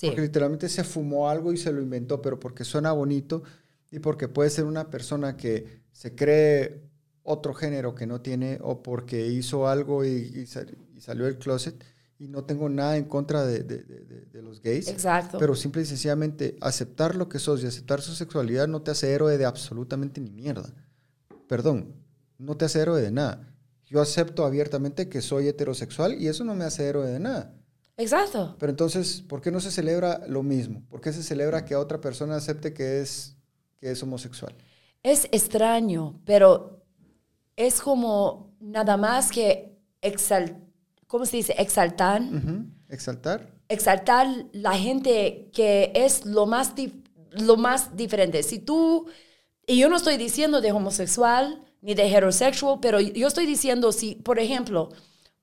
[0.00, 3.44] Porque literalmente se fumó algo y se lo inventó, pero porque suena bonito
[3.92, 6.91] y porque puede ser una persona que se cree
[7.22, 11.82] otro género que no tiene o porque hizo algo y, salió del closet.
[12.18, 13.84] Y no tengo nada en contra de,
[14.32, 14.88] los gays.
[14.88, 15.38] Exacto.
[15.38, 19.12] Pero simple y sencillamente aceptar lo que sos y aceptar su sexualidad no te hace
[19.12, 20.72] héroe de absolutamente ni mierda.
[21.48, 21.94] Perdón,
[22.38, 23.48] no te hace héroe de nada.
[23.86, 27.54] Yo acepto abiertamente que soy heterosexual y eso no me hace héroe de nada.
[27.96, 28.56] Exacto.
[28.58, 30.82] Pero entonces, ¿por qué no se celebra lo mismo?
[30.88, 33.36] ¿Por qué se celebra que otra persona acepte que es,
[33.78, 34.54] que es homosexual?
[35.02, 36.81] Es extraño, pero
[37.56, 40.60] es como nada más que exaltar,
[41.06, 41.54] ¿cómo se dice?
[41.58, 42.22] Exaltar.
[42.88, 43.50] Exaltar.
[43.68, 46.72] Exaltar la gente que es lo más,
[47.30, 48.42] lo más diferente.
[48.42, 49.06] Si tú,
[49.66, 54.14] y yo no estoy diciendo de homosexual ni de heterosexual, pero yo estoy diciendo si,
[54.16, 54.90] por ejemplo,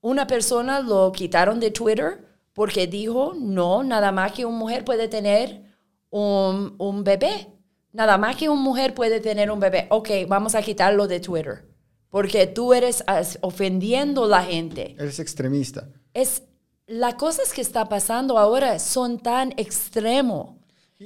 [0.02, 5.08] una persona lo quitaron de Twitter porque dijo, no, nada más que una mujer puede
[5.08, 5.64] tener
[6.10, 7.48] un, un bebé.
[7.92, 9.88] Nada más que una mujer puede tener un bebé.
[9.90, 11.69] Ok, vamos a quitarlo de Twitter
[12.10, 13.04] porque tú eres
[13.42, 14.96] ofendiendo a la gente.
[14.98, 15.90] Eres extremista.
[16.14, 16.44] Es,
[16.88, 20.60] las cosas que está pasando ahora son tan extremo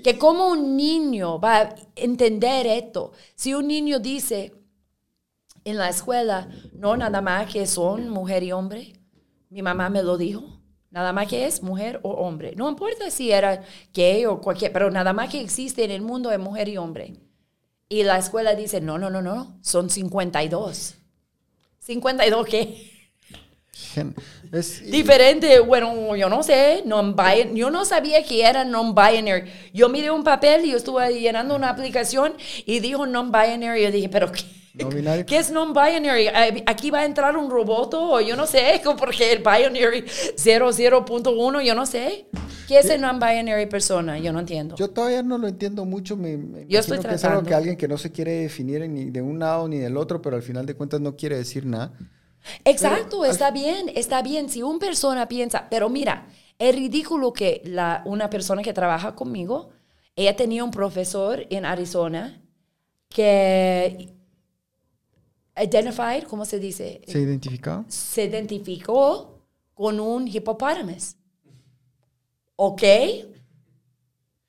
[0.04, 3.12] que como un niño va a entender esto.
[3.36, 4.54] Si un niño dice
[5.66, 8.94] en la escuela, no, nada más que son mujer y hombre,
[9.50, 10.44] mi mamá me lo dijo,
[10.90, 12.54] nada más que es mujer o hombre.
[12.56, 13.62] No importa si era
[13.94, 17.14] gay o cualquier, pero nada más que existe en el mundo de mujer y hombre.
[17.94, 20.96] Y la escuela dice, no, no, no, no, son 52.
[21.88, 22.92] ¿52 qué?
[24.52, 27.16] Es, Diferente, bueno, yo no sé, non
[27.54, 29.44] yo no sabía que era non-binary.
[29.76, 32.34] Yo miré un papel y yo estuve llenando una aplicación
[32.66, 33.84] y dijo non-binary.
[33.84, 34.44] Yo dije, pero ¿qué?
[35.28, 36.30] ¿Qué es non-binary?
[36.66, 38.82] ¿Aquí va a entrar un robot o yo no sé?
[38.98, 42.26] Porque el binary 00.1, yo no sé.
[42.82, 44.18] ¿Qué es non-binary persona?
[44.20, 44.76] Yo no entiendo.
[44.76, 46.18] Yo todavía no lo entiendo mucho.
[46.18, 49.22] Me, yo estoy que es algo que alguien que no se quiere definir ni de
[49.22, 51.94] un lado ni del otro, pero al final de cuentas no quiere decir nada.
[52.66, 54.50] Exacto, está bien, está bien.
[54.50, 56.28] Si una persona piensa, pero mira,
[56.60, 59.70] es ridículo que la, una persona que trabaja conmigo,
[60.16, 62.42] ella tenía un profesor en Arizona
[63.10, 64.14] que
[65.56, 67.02] identified, ¿cómo se dice?
[67.08, 67.86] Se identificó.
[67.88, 69.40] Se identificó
[69.74, 70.96] con un hipopótamo.
[72.56, 72.84] ¿Ok?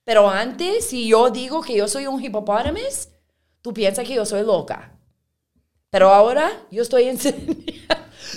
[0.03, 2.77] Pero antes, si yo digo que yo soy un hipopótamo,
[3.61, 4.91] tú piensas que yo soy loca.
[5.89, 7.55] Pero ahora yo estoy enseñando,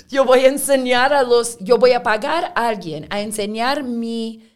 [0.09, 4.49] yo voy a enseñar a los, yo voy a pagar a alguien a enseñar mi,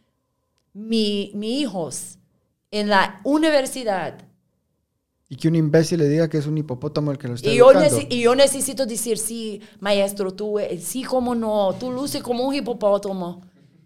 [0.74, 2.18] mi, mi hijos
[2.72, 4.28] en la universidad.
[5.30, 7.56] Y que un imbécil le diga que es un hipopótamo el que lo está y
[7.56, 7.72] yo
[8.10, 12.54] y yo necesito decir, sí, maestro, tú, eh, sí, cómo no, tú luces como un
[12.54, 13.42] hipopótamo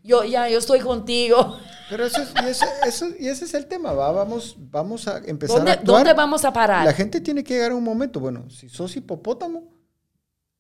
[0.08, 1.58] yo ya, yo estoy contigo.
[1.90, 4.12] Pero eso, es, y, eso, y ese es el tema, ¿va?
[4.12, 5.98] Vamos, vamos a empezar ¿Dónde, a actuar.
[5.98, 6.86] ¿Dónde vamos a parar?
[6.86, 9.70] La gente tiene que llegar a un momento, bueno, si sos hipopótamo,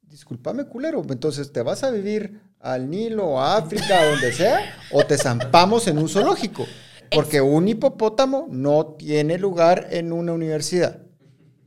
[0.01, 5.17] discúlpame culero, entonces te vas a vivir al Nilo, a África, donde sea, o te
[5.17, 6.65] zampamos en un zoológico.
[7.13, 10.99] Porque un hipopótamo no tiene lugar en una universidad.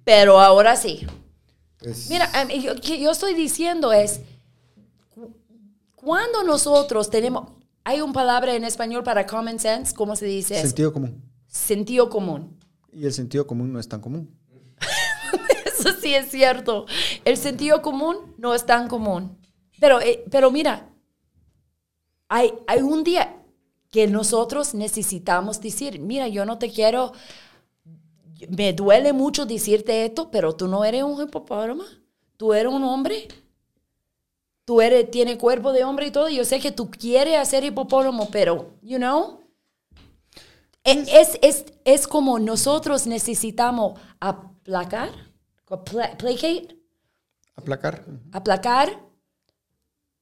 [0.04, 1.06] Pero ahora sí.
[1.78, 4.20] Pues Mira, lo que yo estoy diciendo es,
[5.94, 10.60] cuando nosotros tenemos, hay una palabra en español para common sense, ¿cómo se dice?
[10.60, 11.22] Sentido común.
[11.46, 12.58] Sentido común.
[12.92, 14.36] Y el sentido común no es tan común.
[15.66, 16.86] Eso sí es cierto.
[17.24, 19.38] El sentido común no es tan común.
[19.78, 20.90] Pero, eh, pero mira,
[22.28, 23.36] hay, hay un día
[23.90, 27.12] que nosotros necesitamos decir, mira, yo no te quiero,
[28.48, 31.84] me duele mucho decirte esto, pero tú no eres un hipopótamo,
[32.36, 33.26] tú eres un hombre.
[34.64, 36.28] Tú eres, tiene cuerpo de hombre y todo.
[36.28, 39.40] Yo sé que tú quieres hacer hipopótamo, pero, you know,
[40.84, 45.10] e, es, es, es como nosotros necesitamos aplacar,
[45.66, 46.78] placate,
[47.54, 49.00] aplacar, aplacar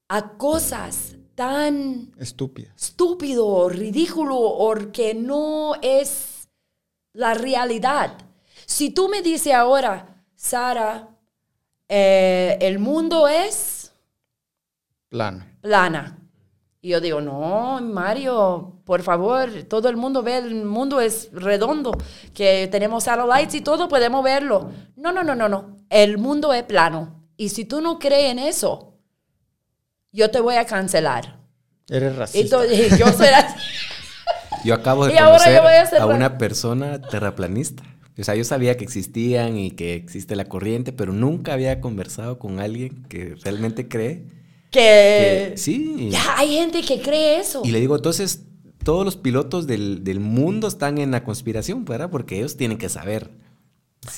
[0.08, 6.48] a cosas tan estúpidas, estúpido, ridículo o que no es
[7.12, 8.18] la realidad.
[8.66, 11.08] Si tú me dices ahora, Sara,
[11.88, 13.77] eh, el mundo es
[15.08, 15.56] plana.
[15.60, 16.18] Plana.
[16.80, 21.92] Y yo digo, no, Mario, por favor, todo el mundo ve, el mundo es redondo,
[22.32, 24.70] que tenemos satellites y todo, podemos verlo.
[24.94, 25.76] No, no, no, no, no.
[25.90, 27.24] El mundo es plano.
[27.36, 28.94] Y si tú no crees en eso,
[30.12, 31.40] yo te voy a cancelar.
[31.88, 32.64] Eres racista.
[32.98, 33.06] yo
[34.64, 37.82] Yo acabo de conocer a, a una persona terraplanista.
[38.18, 42.38] O sea, yo sabía que existían y que existe la corriente, pero nunca había conversado
[42.38, 44.24] con alguien que realmente cree
[44.70, 45.54] que...
[45.56, 46.08] sí.
[46.10, 47.62] Ya, hay gente que cree eso.
[47.64, 48.44] Y le digo, entonces,
[48.84, 52.10] todos los pilotos del, del mundo están en la conspiración, ¿verdad?
[52.10, 53.30] Porque ellos tienen que saber.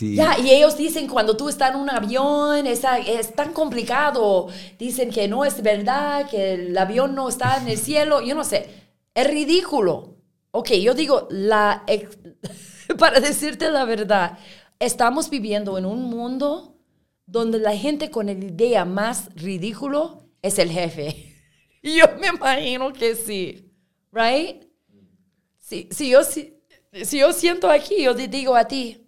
[0.00, 4.48] Ya, y ellos dicen cuando tú estás en un avión, es, es tan complicado.
[4.78, 8.20] Dicen que no es verdad, que el avión no está en el cielo.
[8.20, 8.68] Yo no sé.
[9.14, 10.16] Es ridículo.
[10.52, 11.84] Ok, yo digo, la,
[12.98, 14.38] para decirte la verdad,
[14.78, 16.76] estamos viviendo en un mundo
[17.26, 21.36] donde la gente con la idea más ridículo es el jefe.
[21.82, 23.72] Yo me imagino que sí.
[24.12, 24.64] ¿Right?
[25.58, 26.60] Si, si, yo, si,
[27.04, 29.06] si yo siento aquí, yo te digo a ti,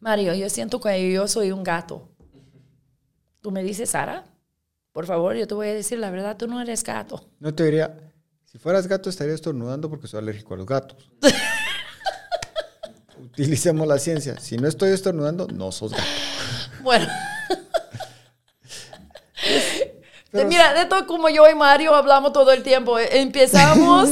[0.00, 2.14] Mario, yo siento que yo soy un gato.
[3.40, 4.26] Tú me dices, Sara,
[4.92, 7.30] por favor, yo te voy a decir la verdad, tú no eres gato.
[7.40, 8.12] No te diría,
[8.44, 11.10] si fueras gato estaría estornudando porque soy alérgico a los gatos.
[13.18, 14.38] Utilicemos la ciencia.
[14.38, 16.04] Si no estoy estornudando, no sos gato.
[16.82, 17.06] Bueno.
[20.32, 22.98] Mira, de todo como yo y Mario hablamos todo el tiempo.
[22.98, 24.10] Empezamos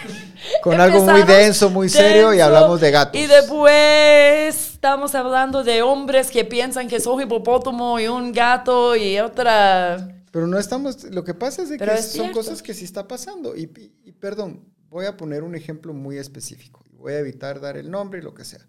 [0.62, 3.20] con algo muy denso, muy serio y hablamos de gatos.
[3.20, 9.18] Y después estamos hablando de hombres que piensan que soy hipopótamo y un gato y
[9.18, 10.12] otra...
[10.30, 13.56] Pero no estamos, lo que pasa es que son cosas que sí está pasando.
[13.56, 13.62] Y,
[14.04, 16.84] y, perdón, voy a poner un ejemplo muy específico.
[16.92, 18.60] Voy a evitar dar el nombre y lo que sea.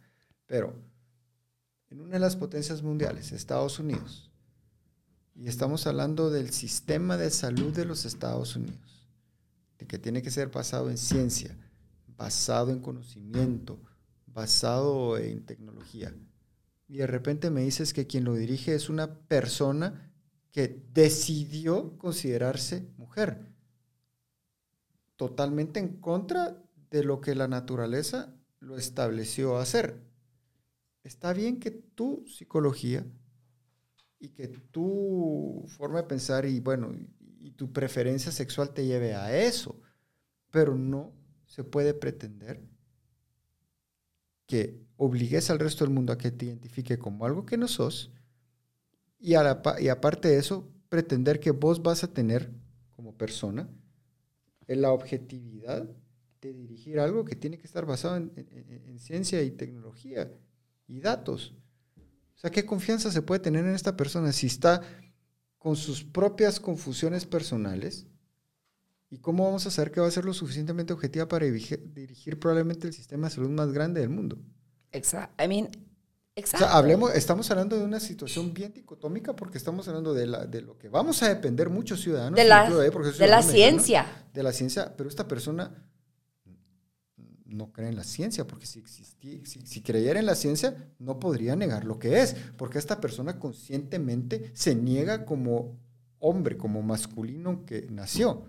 [0.46, 0.74] Pero
[1.90, 4.27] en una de las potencias mundiales, Estados Unidos,
[5.38, 9.08] y estamos hablando del sistema de salud de los Estados Unidos,
[9.78, 11.56] de que tiene que ser basado en ciencia,
[12.18, 13.80] basado en conocimiento,
[14.26, 16.12] basado en tecnología.
[16.88, 20.12] Y de repente me dices que quien lo dirige es una persona
[20.52, 23.46] que decidió considerarse mujer.
[25.18, 30.02] Totalmente en contra de lo que la naturaleza lo estableció hacer.
[31.04, 33.06] Está bien que tu psicología
[34.20, 36.92] y que tu forma de pensar y bueno,
[37.40, 39.80] y tu preferencia sexual te lleve a eso,
[40.52, 41.14] pero no
[41.46, 42.62] se puede pretender
[44.46, 48.12] que obligues al resto del mundo a que te identifique como algo que no sos
[49.20, 52.52] y, y aparte de eso, pretender que vos vas a tener
[52.96, 53.70] como persona
[54.68, 55.88] la objetividad
[56.42, 60.32] de dirigir algo que tiene que estar basado en, ciencia y tecnología
[60.88, 61.56] y datos.
[62.38, 64.82] O sea, ¿qué confianza se puede tener en esta persona si está
[65.58, 68.08] con sus propias confusiones personales
[69.10, 72.88] ¿Y cómo vamos a saber que va a ser lo suficientemente objetiva para dirigir, probablemente
[72.88, 74.38] el sistema de salud más grande del mundo?
[74.92, 75.42] Exacto.
[75.42, 75.70] I mean,
[76.36, 76.66] exacto.
[76.66, 80.46] O sea, hablemos, estamos hablando de una situación bien dicotómica porque estamos hablando de, la,
[80.46, 82.36] de lo que vamos a depender muchos ciudadanos.
[82.36, 84.26] De la, de la ciencia.
[84.34, 85.87] De la ciencia, pero esta persona
[87.50, 91.56] no cree en la ciencia, porque si, si, si, creyera en la ciencia, no podría
[91.56, 95.78] negar lo que es, porque esta persona conscientemente se niega como
[96.20, 98.46] hombre, como masculino que nació.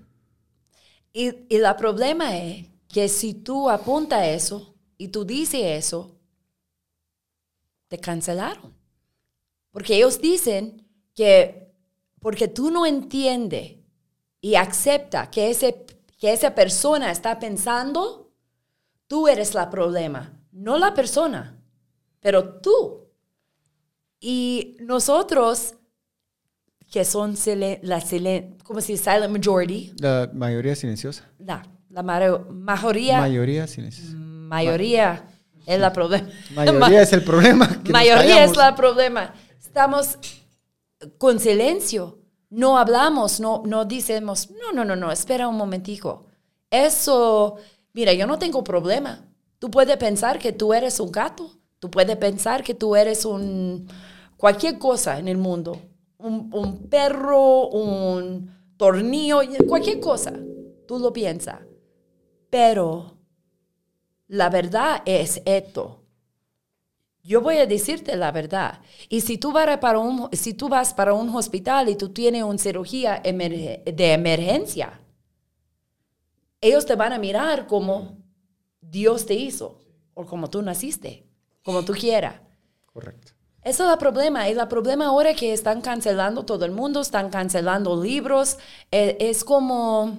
[1.13, 6.17] Y, el problema es que si tú apuntas eso y tú dices eso,
[7.89, 8.75] te cancelaron.
[9.71, 11.69] Porque ellos dicen que
[12.21, 13.77] porque tú no entiendes
[14.41, 15.87] y acepta que, ese,
[16.19, 18.28] que esa persona está pensando,
[19.09, 21.59] tú eres la problema, no la persona,
[22.21, 23.09] pero tú.
[24.21, 25.75] Y nosotros,
[26.91, 27.35] que son
[27.83, 28.01] la
[28.63, 29.11] ¿cómo se dice?
[29.13, 29.93] Silent majority.
[29.99, 31.29] La mayoría silenciosa.
[31.39, 33.21] La, la mayoría.
[33.21, 34.15] Mayoría silenciosa.
[34.15, 35.25] Mayoría
[35.67, 36.29] es la problema.
[36.55, 37.69] Mayoría es el problema.
[37.91, 39.35] mayoría es el problema.
[39.61, 40.19] Estamos
[41.19, 42.19] con silencio.
[42.51, 46.27] No hablamos, no, no decimos, no, no, no, no, espera un momentico.
[46.71, 47.57] Eso,
[47.99, 49.29] mira, yo no tengo problema.
[49.59, 51.51] Tú puedes pensar que tú eres un gato.
[51.81, 53.89] Tú puedes pensar que tú eres un
[54.37, 55.83] cualquier cosa en el mundo.
[56.19, 60.33] Un, perro, un tornillo, cualquier cosa.
[60.87, 61.59] Tú lo piensas.
[62.49, 63.19] Pero
[64.29, 66.05] la verdad es esto.
[67.25, 68.81] Yo voy a decirte la verdad.
[69.09, 72.45] Y si tú, vas para un, si tú vas para un hospital y tú tienes
[72.45, 75.01] una cirugía de emergencia,
[76.61, 78.17] ellos te van a mirar como
[78.81, 79.81] Dios te hizo
[80.15, 81.27] o como tú naciste,
[81.63, 82.41] como tú quieras.
[82.87, 83.33] Correcto.
[83.63, 84.49] Eso es el problema.
[84.49, 88.59] Y el problema ahora que están cancelando todo el mundo, están cancelando libros.
[88.91, 90.17] Eh, es como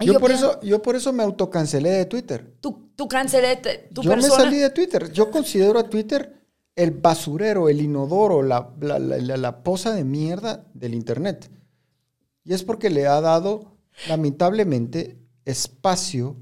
[0.00, 2.54] yo, por eso, yo por eso me autocancelé de Twitter.
[2.60, 5.12] Tú, tú cancelaste tu Yo me salí de Twitter.
[5.12, 6.40] Yo considero a Twitter
[6.76, 11.50] el basurero, el inodoro, la, la, la, la, poza de mierda del Internet.
[12.44, 13.76] Y es porque le ha dado,
[14.08, 16.36] lamentablemente, espacio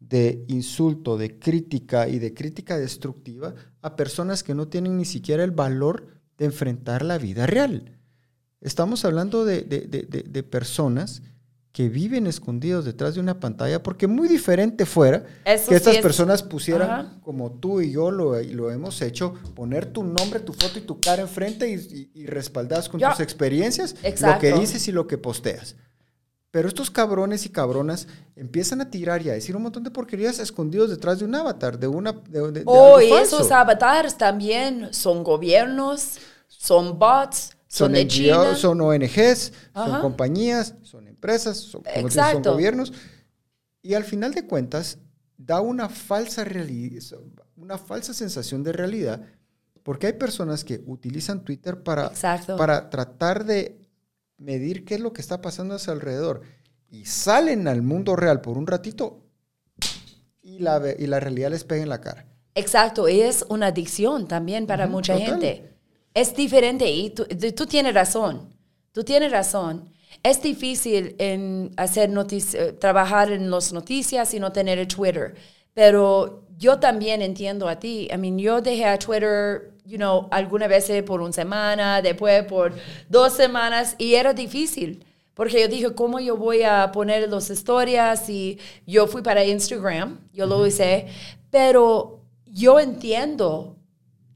[0.00, 5.44] de insulto, de crítica y de crítica destructiva a personas que no tienen ni siquiera
[5.44, 6.06] el valor
[6.38, 7.98] de enfrentar la vida real.
[8.60, 11.22] Estamos hablando de, de, de, de personas
[11.78, 17.20] que viven escondidos detrás de una pantalla, porque muy diferente fuera que estas personas pusieran,
[17.20, 21.00] como tú y yo lo, lo, hemos hecho, poner tu nombre, tu foto y tu
[21.00, 25.76] cara enfrente y, y, respaldas con tus experiencias lo que dices y lo que posteas.
[26.50, 30.38] Pero estos cabrones y cabronas empiezan a tirar y a decir un montón de porquerías
[30.38, 32.12] escondidos detrás de un avatar, de una...
[32.12, 38.54] De, oh, y esos avatars también son gobiernos, son bots, son, de China.
[38.54, 42.94] son ONGs, son compañías, son empresas, son, son gobiernos.
[43.82, 44.98] Y al final de cuentas,
[45.36, 46.44] da una falsa,
[47.56, 49.22] una falsa sensación de realidad,
[49.82, 52.10] porque hay personas que utilizan Twitter para,
[52.56, 53.77] para tratar de
[54.38, 56.42] medir qué es lo que está pasando a su alrededor.
[56.90, 59.24] Y salen al mundo real por un ratito
[60.42, 62.26] y la, y la realidad les pega en la cara.
[62.54, 65.74] Exacto, y es una adicción también para mucha gente.
[66.14, 67.24] Es diferente y tú,
[67.54, 68.56] tú tienes razón,
[68.92, 69.92] tú tienes razón.
[70.22, 75.34] Es difícil en hacer eh, trabajar en las noticias y no tener el Twitter.
[75.74, 78.08] Pero yo también entiendo a ti.
[78.12, 82.72] I mean, yo dejé a Twitter, you know, algunas veces por una semana, después por
[83.08, 85.04] dos semanas y era difícil.
[85.34, 88.28] Porque yo dije, ¿cómo yo voy a poner las historias?
[88.28, 91.06] Y yo fui para Instagram, yo lo hice.
[91.48, 93.76] Pero yo entiendo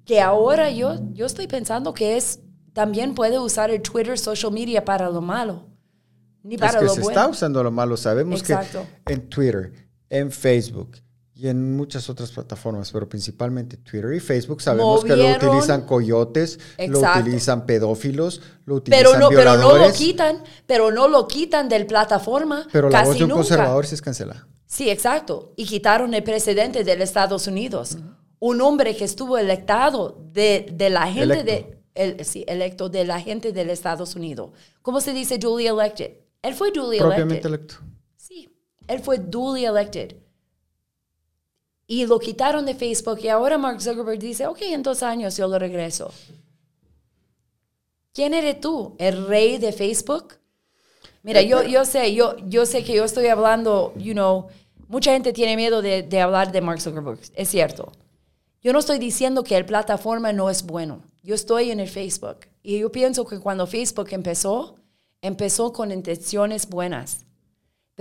[0.05, 2.39] que ahora yo, yo estoy pensando que es,
[2.73, 5.67] también puede usar el Twitter, social media para lo malo.
[6.45, 7.97] Ni para es que se está usando lo malo.
[7.97, 8.57] Sabemos que
[9.07, 9.73] en Twitter,
[10.09, 10.99] en Facebook
[11.43, 16.61] y en muchas otras plataformas, pero principalmente Twitter y Facebook, sabemos que lo utilizan coyotes,
[16.87, 19.59] lo utilizan pedófilos, lo utilizan pero no, violadores.
[19.59, 22.69] Pero no lo quitan, pero no lo quitan del plataforma.
[22.71, 24.47] Pero la voz de un conservador sí es cancelada.
[24.67, 25.53] Sí, exacto.
[25.57, 27.99] Y quitaron el presidente de los Estados Unidos.
[28.39, 31.83] Un hombre que estuvo electado de, de la gente de...
[31.95, 34.51] El, sí, electo de la gente del Estados Unidos.
[34.81, 36.13] ¿Cómo se dice duly elected?
[36.41, 37.75] Él fue duly Propiamente electo.
[38.17, 38.49] Sí,
[38.87, 40.17] él fue duly elected.
[41.87, 45.49] Y lo quitaron de Facebook y ahora Mark Zuckerberg dice, ok, en dos años yo
[45.49, 46.13] lo regreso.
[48.15, 48.95] ¿Quién eres tú?
[48.99, 50.35] ¿El rey de Facebook?
[51.23, 54.49] Mira, yo, yo sé, yo, yo sé que yo estoy hablando, you know,
[54.89, 57.93] mucha gente tiene miedo de, hablar de Mark Zuckerberg, es cierto.
[58.61, 61.03] Yo no estoy diciendo que el plataforma no es bueno.
[61.23, 64.77] Yo estoy en el Facebook y yo pienso que cuando Facebook empezó,
[65.21, 67.25] empezó con intenciones buenas.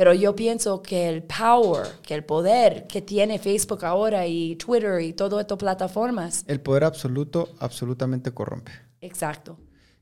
[0.02, 5.00] Pero yo pienso que el power, que el poder que tiene Facebook ahora y Twitter
[5.00, 6.44] y todas estas plataformas.
[6.48, 8.72] El poder absoluto absolutamente corrompe.
[9.00, 9.60] Exacto.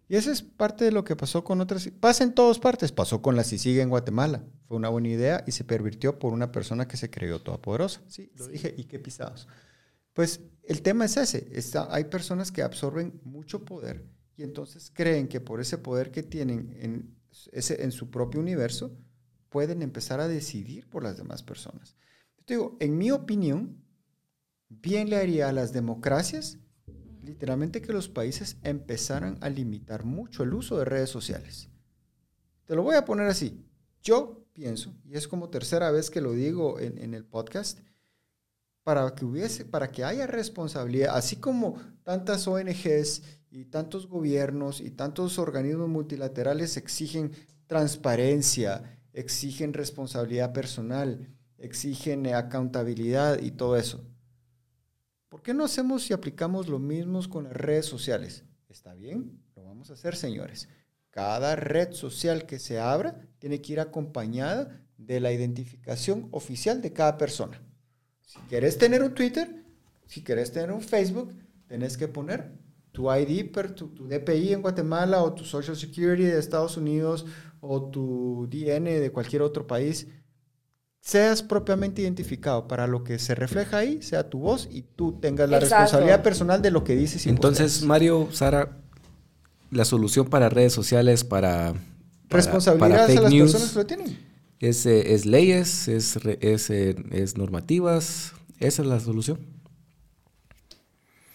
[0.07, 1.89] Y eso es parte de lo que pasó con otras.
[1.99, 2.93] Pasa en todas partes.
[2.93, 4.45] Pasó con la CICIG en Guatemala.
[4.69, 7.99] Fue una buena idea y se pervirtió por una persona que se creyó todopoderosa.
[8.07, 8.73] Sí, lo dije.
[8.77, 9.49] Y qué pisados.
[10.13, 11.49] Pues el tema es ese.
[11.51, 14.05] Está, hay personas que absorben mucho poder
[14.37, 17.17] y entonces creen que por ese poder que tienen en,
[17.51, 18.95] ese, en su propio universo,
[19.49, 21.95] pueden empezar a decidir por las demás personas.
[22.37, 23.83] Yo digo, en mi opinión,
[24.69, 26.57] bien le haría a las democracias
[27.23, 31.69] literalmente que los países empezaran a limitar mucho el uso de redes sociales.
[32.65, 33.65] Te lo voy a poner así.
[34.01, 37.79] Yo pienso, y es como tercera vez que lo digo en, en el podcast,
[38.83, 43.21] para que hubiese, para que haya responsabilidad, así como tantas ONGs
[43.51, 47.31] y tantos gobiernos y tantos organismos multilaterales exigen
[47.67, 54.03] transparencia, exigen responsabilidad personal, exigen accountabilidad y todo eso.
[55.27, 58.43] ¿Por qué no hacemos y aplicamos lo mismo con las redes sociales?
[58.69, 59.41] ¿Está bien?
[59.55, 60.69] Lo vamos a hacer, señores.
[61.11, 66.93] Cada red social que se abra tiene que ir acompañada de la identificación oficial de
[66.93, 67.61] cada persona.
[68.21, 69.63] Si quieres tener un Twitter,
[70.05, 71.33] si quieres tener un Facebook,
[71.67, 72.51] tenés que poner
[72.91, 77.25] tu ID, tu DPI en Guatemala o tu Social Security de Estados Unidos
[77.61, 80.07] o tu DN de cualquier otro país
[81.01, 85.49] seas propiamente identificado para lo que se refleja ahí, sea tu voz y tú tengas
[85.49, 87.25] la responsabilidad personal de lo que dices.
[87.25, 88.77] Y Entonces, Mario, Sara,
[89.71, 91.73] la solución para redes sociales, para...
[92.29, 94.17] responsabilidad a las personas que lo tienen.
[94.59, 99.39] Es, eh, es leyes, es, es, eh, es normativas, esa es la solución.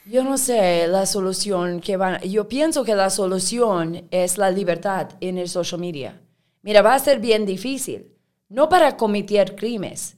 [0.07, 2.21] Yo no sé la solución que van.
[2.21, 6.21] Yo pienso que la solución es la libertad en el social media.
[6.63, 8.15] Mira, va a ser bien difícil
[8.49, 10.17] no para cometer crímenes.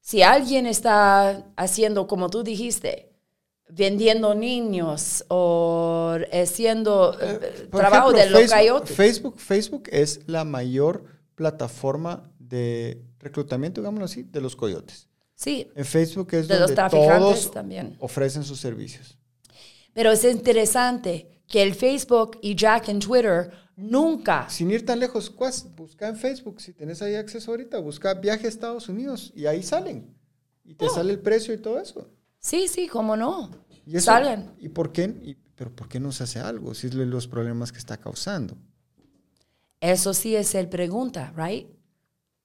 [0.00, 3.12] Si alguien está haciendo, como tú dijiste,
[3.68, 11.04] vendiendo niños o haciendo eh, eh, trabajo de los Facebook, Facebook, Facebook es la mayor
[11.34, 15.08] plataforma de reclutamiento, digámoslo así, de los coyotes.
[15.34, 15.70] Sí.
[15.74, 17.96] En Facebook es de donde los todos también.
[17.98, 19.18] ofrecen sus servicios.
[19.94, 24.48] Pero es interesante que el Facebook y Jack en Twitter Nunca.
[24.50, 25.34] Sin ir tan lejos,
[25.74, 29.62] busca en Facebook, si tenés ahí acceso ahorita, busca viaje a Estados Unidos y ahí
[29.62, 30.14] salen.
[30.64, 30.90] Y te oh.
[30.90, 32.08] sale el precio y todo eso.
[32.38, 33.50] Sí, sí, cómo no.
[33.86, 34.52] ¿Y salen.
[34.58, 35.36] ¿Y por qué?
[35.56, 36.74] ¿Pero por qué no se hace algo?
[36.74, 38.56] Si es los problemas que está causando.
[39.80, 41.68] Eso sí es el pregunta, right?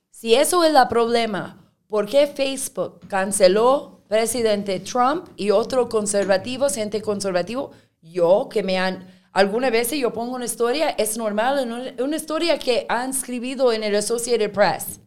[0.09, 7.01] Si eso es el problema, ¿por qué Facebook canceló presidente Trump y otro conservativo, gente
[7.01, 7.71] conservativo?
[8.01, 12.85] Yo que me han Alguna vez yo pongo una historia, es normal, una historia que
[12.89, 14.99] han escrito en el Associated Press.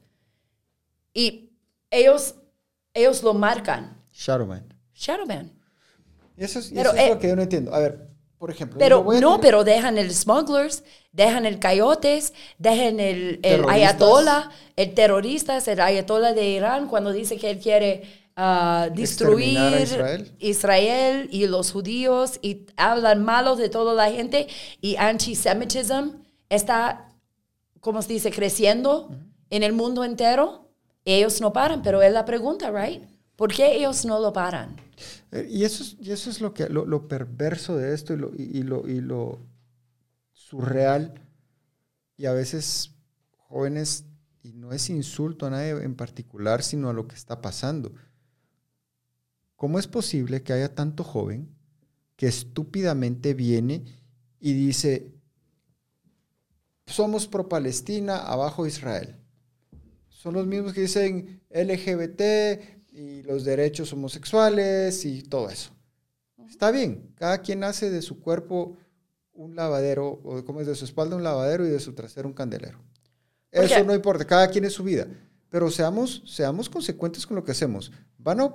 [1.12, 1.50] Y
[1.90, 2.36] ellos,
[2.94, 4.00] ellos lo marcan.
[4.12, 4.72] Shadowman.
[4.94, 5.52] Shadowman.
[6.36, 7.74] eso es, eso es lo que yo no entiendo.
[7.74, 8.78] A ver, por ejemplo.
[8.78, 15.58] Pero no, pero dejan el smugglers, dejan el coyotes, dejan el, el ayatollah, el terrorista,
[15.58, 18.21] el ayatollah de Irán, cuando dice que él quiere
[18.94, 19.58] destruir
[20.38, 21.28] Israel.
[21.30, 24.48] y los judíos y hablan malos de toda la gente
[24.80, 26.14] y antisemitismo
[26.48, 27.12] está,
[27.80, 29.10] como se dice, creciendo
[29.50, 30.70] en el mundo entero.
[31.04, 33.02] Ellos no paran, pero es la pregunta, right?
[33.36, 34.76] ¿Por qué ellos no lo paran?
[35.32, 38.30] Eh, y eso es, y eso es lo, que, lo, perverso de esto y lo,
[38.36, 39.40] y, lo, y lo
[40.32, 41.14] surreal.
[42.16, 42.92] Y a veces
[43.48, 44.04] jóvenes,
[44.44, 47.92] y no es insulto a nadie en particular, sino a lo que está pasando
[49.62, 51.48] ¿Cómo es posible que haya tanto joven
[52.16, 53.84] que estúpidamente viene
[54.40, 55.12] y dice,
[56.84, 59.14] somos pro-Palestina, abajo Israel?
[60.08, 65.70] Son los mismos que dicen LGBT y los derechos homosexuales y todo eso.
[66.48, 68.76] Está bien, cada quien hace de su cuerpo
[69.32, 72.34] un lavadero, o como es de su espalda un lavadero y de su trasero un
[72.34, 72.80] candelero.
[73.52, 75.06] Eso no importa, cada quien es su vida
[75.52, 77.92] pero seamos, seamos consecuentes con lo que hacemos.
[78.22, 78.54] Van a,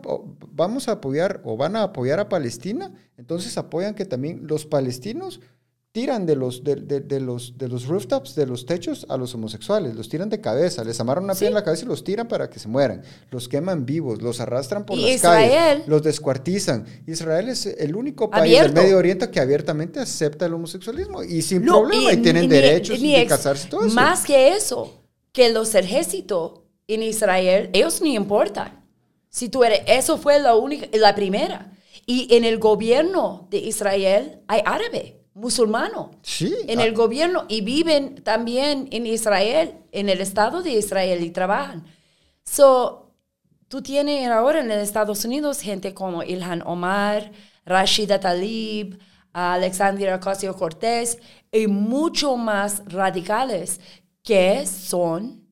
[0.51, 5.41] vamos a apoyar o van a apoyar a Palestina, entonces apoyan que también los palestinos
[5.97, 9.95] tiran de los, de, de, los, de los rooftops, de los techos a los homosexuales,
[9.95, 12.51] los tiran de cabeza, les amarran una piedra en la cabeza y los tiran para
[12.51, 13.01] que se mueran,
[13.31, 16.85] los queman vivos, los arrastran por las calles, los descuartizan.
[17.07, 21.65] Israel es el único país del Medio Oriente que abiertamente acepta el homosexualismo y sin
[21.65, 23.95] problema y, tienen derechos de casarse todo eso.
[23.95, 25.01] Más que eso,
[25.31, 28.86] que los ejércitos en Israel, ellos ni importan.
[29.29, 31.71] Si tú eres, eso fue la única, la primera.
[32.05, 36.11] Y en el gobierno de Israel hay árabe, musulmano.
[36.21, 36.55] Sí.
[36.67, 41.85] En el gobierno y viven también en Israel, en el estado de Israel y trabajan.
[42.43, 43.11] So,
[43.67, 47.31] tú tienes ahora en Estados Unidos gente como Ilhan Omar,
[47.65, 48.99] Rashida Talib,
[49.33, 51.19] Alexandria Ocasio Cortés
[51.51, 53.79] y mucho más radicales
[54.23, 55.46] que son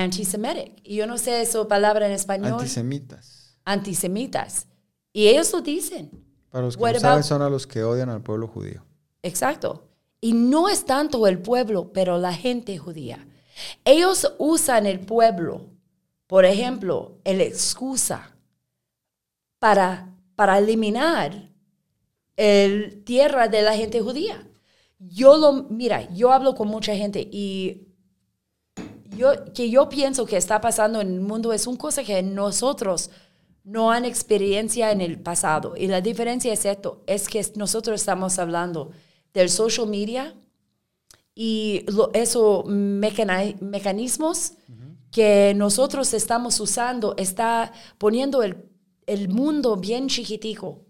[0.00, 0.80] antisemitic.
[0.84, 2.54] Y yo no sé esa palabra en español.
[2.54, 3.56] Antisemitas.
[3.64, 4.66] Antisemitas.
[5.12, 6.10] Y ellos lo dicen.
[6.50, 8.84] Para los que no saben, son a los que odian al pueblo judío.
[9.22, 9.88] Exacto.
[10.20, 13.26] Y no es tanto el pueblo, pero la gente judía.
[13.84, 15.66] Ellos usan el pueblo,
[16.26, 18.34] por ejemplo, el excusa
[19.58, 21.50] para, para eliminar
[22.36, 24.48] el tierra de la gente judía.
[24.98, 27.91] Yo lo, mira, yo hablo con mucha gente y
[29.16, 33.10] yo, que yo pienso que está pasando en el mundo es una cosa que nosotros
[33.64, 35.74] no han experiencia en el pasado.
[35.76, 38.90] Y la diferencia es esto, es que nosotros estamos hablando
[39.32, 40.34] del social media
[41.34, 44.52] y esos mecanismos
[45.10, 48.68] que nosotros estamos usando está poniendo el,
[49.06, 50.86] el mundo bien chiquitico.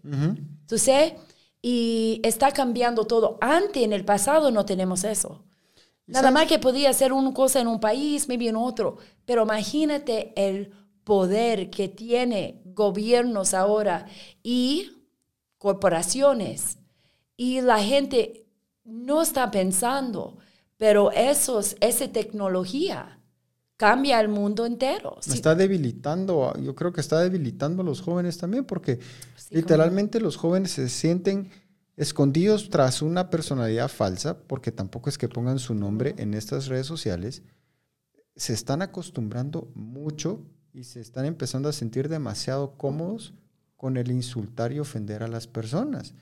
[0.67, 1.13] ¿Tú sabes?
[1.61, 3.37] Y está cambiando todo.
[3.39, 5.43] Antes, en el pasado, no tenemos eso.
[6.13, 8.97] Nada más que podía hacer una cosa en un país, maybe en otro.
[9.25, 10.71] Pero imagínate el
[11.03, 14.05] poder que tiene gobiernos ahora
[14.43, 14.91] y
[15.57, 16.77] corporaciones.
[17.35, 18.45] Y la gente
[18.85, 20.37] no está pensando,
[20.77, 23.19] pero esos, esa tecnología
[23.77, 25.17] cambia el mundo entero.
[25.25, 28.99] Está debilitando, yo creo que está debilitando a los jóvenes también, porque
[29.49, 31.49] literalmente los jóvenes se sienten
[31.95, 36.87] escondidos tras una personalidad falsa, porque tampoco es que pongan su nombre en estas redes
[36.87, 37.43] sociales,
[38.35, 43.33] se están acostumbrando mucho y se están empezando a sentir demasiado cómodos
[43.77, 46.15] con el insultar y ofender a las personas.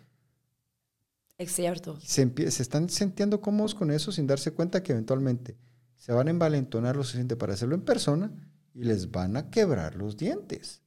[1.38, 2.00] Es cierto.
[2.02, 5.58] Se, se están sintiendo cómodos con eso sin darse cuenta que eventualmente
[5.96, 8.32] se van a envalentonar lo suficiente para hacerlo en persona
[8.74, 10.82] y les van a quebrar los dientes.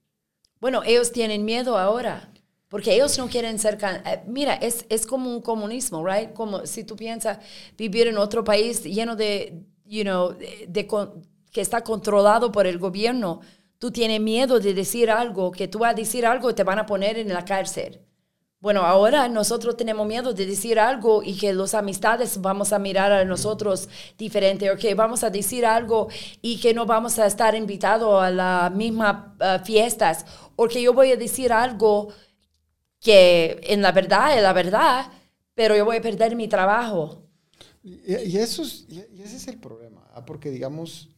[0.60, 2.33] Bueno, ellos tienen miedo ahora.
[2.68, 3.78] Porque ellos no quieren ser...
[3.82, 6.32] Eh, mira, es, es como un comunismo, right?
[6.32, 7.38] Como si tú piensas
[7.76, 10.88] vivir en otro país lleno de, you know, de,
[11.52, 13.40] que está controlado por el gobierno,
[13.78, 16.78] tú tienes miedo de decir algo, que tú vas a decir algo y te van
[16.78, 18.00] a poner en la cárcel.
[18.64, 23.12] Bueno, ahora nosotros tenemos miedo de decir algo y que los amistades vamos a mirar
[23.12, 26.08] a nosotros diferente o que vamos a decir algo
[26.40, 30.24] y que no vamos a estar invitados a las mismas eh, fiestas
[30.56, 32.08] o que yo voy a decir algo
[33.04, 35.12] que en la verdad es la verdad,
[35.54, 37.22] pero yo voy a perder mi trabajo.
[37.82, 40.24] Y, eso es, y ese es el problema, ¿ah?
[40.24, 41.10] porque digamos,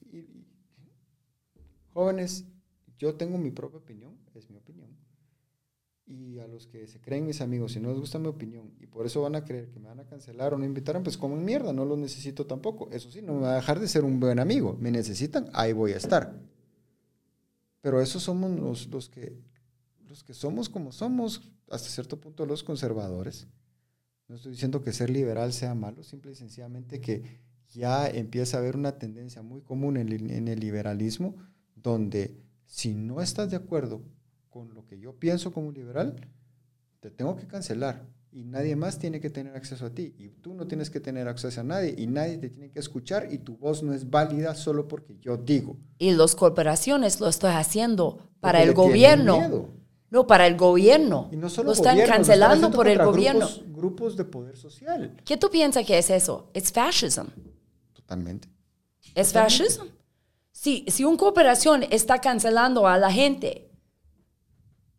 [1.94, 2.44] jóvenes,
[2.98, 4.90] yo tengo mi propia opinión, es mi opinión,
[6.06, 8.86] y a los que se creen mis amigos, si no les gusta mi opinión, y
[8.86, 11.36] por eso van a creer que me van a cancelar o no invitaron, pues como
[11.36, 12.88] en mierda, no los necesito tampoco.
[12.90, 14.76] Eso sí, no me va a dejar de ser un buen amigo.
[14.80, 16.34] Me necesitan, ahí voy a estar.
[17.80, 19.36] Pero esos somos los, los que
[20.16, 23.46] los que somos como somos, hasta cierto punto los conservadores,
[24.28, 27.22] no estoy diciendo que ser liberal sea malo, simple y sencillamente que
[27.68, 31.36] ya empieza a haber una tendencia muy común en, en el liberalismo,
[31.74, 34.02] donde si no estás de acuerdo
[34.48, 36.16] con lo que yo pienso como liberal,
[37.00, 40.54] te tengo que cancelar y nadie más tiene que tener acceso a ti y tú
[40.54, 43.58] no tienes que tener acceso a nadie y nadie te tiene que escuchar y tu
[43.58, 45.76] voz no es válida solo porque yo digo.
[45.98, 49.76] Y las corporaciones lo están haciendo para el gobierno.
[50.16, 51.28] No, para el gobierno.
[51.30, 53.46] Y no solo lo están cancelando por el gobierno.
[53.66, 55.14] Grupos, de poder social.
[55.26, 56.48] ¿Qué tú piensas que es eso?
[56.54, 57.26] Es fascismo.
[57.92, 58.48] Totalmente.
[59.14, 59.84] Es fascismo.
[60.52, 63.70] Si, si una cooperación está cancelando a la gente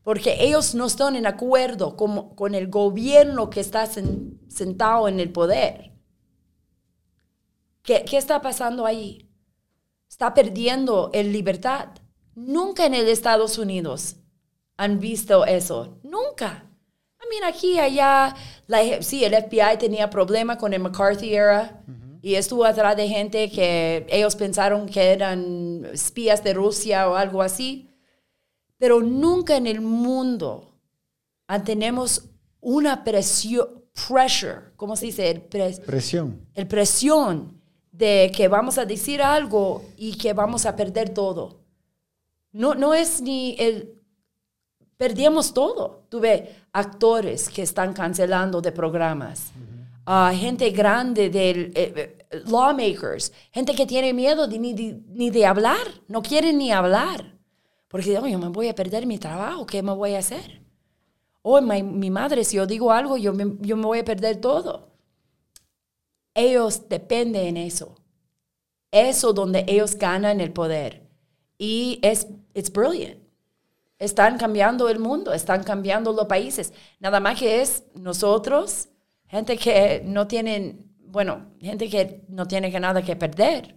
[0.03, 5.32] porque ellos no están en acuerdo con, con el gobierno que está sentado en el
[5.32, 5.93] poder,
[7.82, 9.32] ¿qué, ¿qué está pasando ahí?
[10.07, 11.88] Está perdiendo el libertad.
[12.36, 14.18] Nunca en el Estados Unidos
[14.78, 15.99] han visto eso.
[16.03, 16.63] Nunca.
[17.19, 18.36] I mean, aquí, allá,
[18.67, 21.84] la, sí, el FBI tenía problema con el McCarthy era
[22.21, 27.41] y estuvo atrás de gente que ellos pensaron que eran espías de Rusia o algo
[27.41, 27.89] así.
[28.78, 30.73] Pero nunca en el mundo
[31.65, 35.30] tenemos una presión, pressure, ¿cómo se dice?
[35.30, 36.47] El presión.
[36.53, 37.61] El presión
[37.91, 41.61] de que vamos a decir algo y que vamos a perder todo.
[42.51, 43.97] No, no es ni el,
[44.98, 46.04] perdíamos todo.
[46.10, 49.52] Tuve actores que están cancelando de programas,
[50.08, 55.30] uh, gente grande de eh, eh, lawmakers, gente que tiene miedo de, ni, de, ni,
[55.30, 57.38] de, hablar, no quieren ni hablar,
[57.88, 60.62] porque oh, yo me voy a perder mi trabajo, ¿qué me voy a hacer?
[61.41, 64.06] O oh, mi, mi, madre, si yo digo algo, yo me, yo me voy a
[64.06, 64.89] perder todo.
[66.34, 67.95] Ellos dependen en eso.
[68.91, 71.08] Eso donde ellos ganan el poder.
[71.58, 73.26] Y es it's brilliant.
[74.00, 76.74] Están cambiando el mundo, están cambiando los países.
[77.00, 78.89] Nada más que es nosotros,
[79.28, 83.76] gente que no tienen, bueno, gente que no tiene que nada que perder,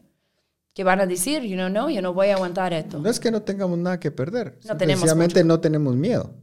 [0.75, 2.99] que van a decir, you know, no, yo no voy a aguantar esto.
[2.99, 6.35] No es que no tengamos nada que perder, no sencillamente no tenemos miedo.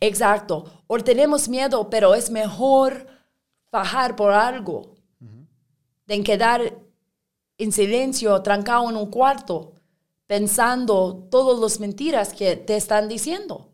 [0.00, 3.06] Exacto, o tenemos miedo, pero es mejor
[3.70, 4.94] bajar por algo
[6.06, 6.74] de quedar
[7.58, 9.74] en silencio, trancado en un cuarto,
[10.36, 13.68] pensando todas las mentiras que te están diciendo.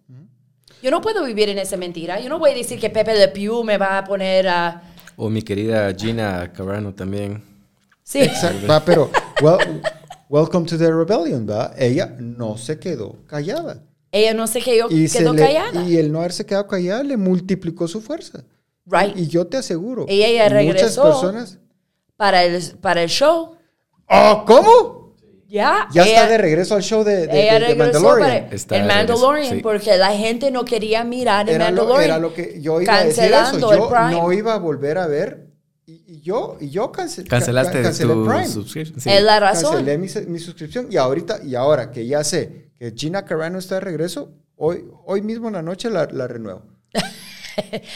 [0.83, 2.19] Yo no puedo vivir en esa mentira.
[2.19, 4.83] Yo no voy a decir que Pepe Le Pew me va a poner a...
[5.17, 7.45] O mi querida Gina Carano también.
[8.03, 8.23] Sí.
[8.23, 9.09] Exacto, va, pero
[9.41, 9.81] well,
[10.29, 11.73] welcome to the rebellion, ¿va?
[11.79, 13.81] Ella no se quedó callada.
[14.11, 15.85] Ella no se quedó, Y, se quedó le- callada.
[15.85, 18.43] y el no haberse quedado callada le multiplicó su fuerza.
[18.85, 19.17] Right.
[19.17, 21.03] Y yo te aseguro, Y ella muchas regresó.
[21.05, 21.59] personas...
[22.17, 23.55] para, el, para el show.
[24.09, 24.98] ¡Oh, cómo!
[25.49, 25.89] Ya.
[25.93, 28.49] Ya ella- está de regreso al show de, de, ella de- de Mandalorian.
[28.53, 29.61] Está el Mandalorian sí.
[29.63, 32.05] porque la gente no quería mirar el Era lo, Mandalorian.
[32.11, 33.33] era lo que yo iba a decir eso.
[33.33, 34.11] Cancelando el Yo Prime.
[34.13, 35.47] no iba a volver a ver.
[35.87, 38.47] Y, y yo, y yo cance- ca- Cancelaste cancelé tu Prime.
[38.47, 39.01] subscription.
[39.01, 39.09] Sí.
[39.11, 39.73] Es la razón.
[39.85, 40.89] Cancelé mi, mi suscripción.
[40.91, 45.23] Y ahorita, y ahora que ya sé que Gina Carano está de regreso, hoy, hoy
[45.23, 46.63] mismo en la noche la, la renuevo.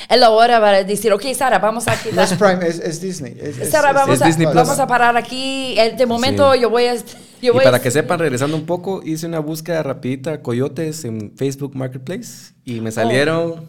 [0.09, 2.25] Es la hora para decir, ok, Sara, vamos a No quitar.
[2.25, 3.37] es Prime, es, es Disney.
[3.41, 4.57] Es, Sara, es- vamos, es a, Disney Plus.
[4.57, 5.75] vamos a parar aquí.
[5.79, 6.61] En este momento Sí.
[6.61, 6.95] yo voy a...
[6.97, 11.05] Yo Y voy para a- que sepan, regresando un poco, hice una búsqueda rapidita coyotes
[11.05, 13.67] en Facebook Marketplace y me salieron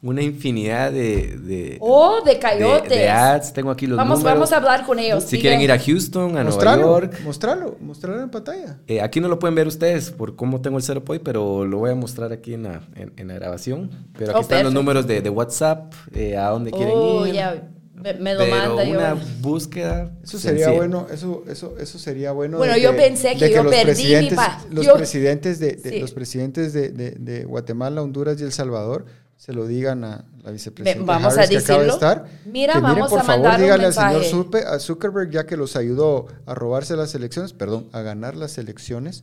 [0.00, 2.88] una infinidad de, de, Oh, de de- coyotes.
[2.88, 3.52] de ads.
[3.52, 4.36] Tengo aquí los Vamos, números.
[4.38, 5.24] vamos a hablar con ellos.
[5.24, 7.20] Si quieren ir a Houston, a Nueva Mostralo, York.
[7.24, 8.78] mostralo, mostralo en pantalla.
[8.86, 11.78] Eh, aquí no lo pueden ver ustedes por cómo tengo el setup hoy, pero lo
[11.78, 13.90] voy a mostrar aquí en la, en, en la grabación.
[14.16, 14.70] Pero aquí Oh, están los perfecto.
[14.72, 17.34] números de, de WhatsApp, eh, a dónde quieren Oh, ir.
[17.34, 18.90] ya, me, me lo pero manda yo.
[18.98, 20.12] una búsqueda.
[20.22, 20.76] Eso sería sencilla.
[20.78, 22.58] bueno, eso, eso, eso sería bueno.
[22.58, 24.66] Bueno, de yo pensé que yo los perdí mi presidentes, paz.
[24.70, 25.98] Los Yo- presidentes de, de- Sí.
[25.98, 29.06] los presidentes de, de- de Guatemala, Honduras y El Salvador
[29.38, 32.24] se lo digan a la vicepresidenta vamos a Harris, que acaba de estar.
[32.44, 35.46] Mira, que miren, vamos por a favor, mandar un díganle al señor a Zuckerberg, ya
[35.46, 39.22] que los ayudó a robarse las elecciones, perdón, a ganar las elecciones,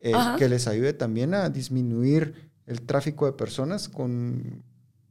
[0.00, 4.64] eh, que les ayude también a disminuir el tráfico de personas con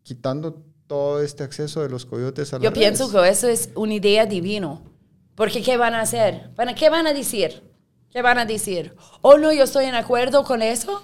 [0.04, 3.22] quitando todo este acceso de los coyotes a las Yo pienso redes.
[3.22, 4.82] que eso es una idea divino.
[5.36, 6.50] Porque ¿qué van a hacer?
[6.58, 7.64] ¿Van a- ¿Qué van a decir?
[8.12, 8.96] ¿Qué van a decir?
[9.22, 11.02] Oh, no, yo estoy en acuerdo con eso.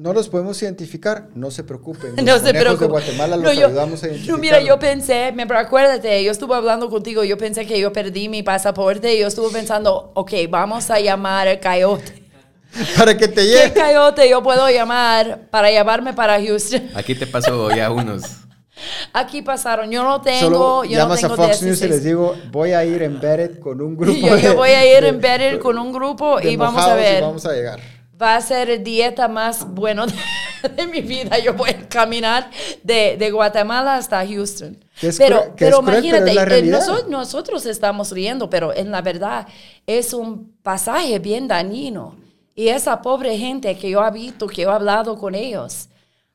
[0.00, 2.14] No los podemos identificar, no se preocupen.
[2.16, 2.86] Los No se conejos de.
[2.86, 4.40] Guatemala los No, yo- ayudamos a no, identificar.
[4.40, 8.28] mira, yo pensé, me, pero acuérdate, yo estuve hablando contigo, yo pensé que yo perdí
[8.28, 12.22] mi pasaporte y yo estuve pensando, ok, vamos a llamar al coyote.
[12.96, 13.72] Para que te ¿Qué llegue.
[13.74, 16.90] coyote yo puedo llamar para llevarme para Houston?
[16.94, 18.22] Aquí te paso ya unos.
[19.12, 21.90] Aquí pasaron, yo no tengo, Solo yo no llamas tengo a Fox News y 16.
[21.90, 24.16] les digo, voy a ir embedded con un grupo.
[24.16, 26.86] yo, yo de- voy a ir de- en Better con un grupo y vamos a
[26.86, 27.22] mojados y ver.
[27.22, 27.80] vamos a llegar.
[28.20, 30.14] Va a ser dieta más bueno de,
[30.76, 31.38] de mi vida.
[31.38, 32.50] Yo voy a caminar
[32.82, 34.78] de, de Guatemala hasta Houston.
[35.00, 36.80] Es pero pero cruel, pero imagínate, es eh, realidad.
[36.86, 39.46] noso- nosotros estamos riendo, pero en la verdad
[39.86, 42.16] es un pasaje bien dañino.
[42.54, 45.88] Y esa pobre gente que yo he visto, que yo he hablado con ellos,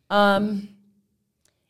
[0.10, 0.62] um,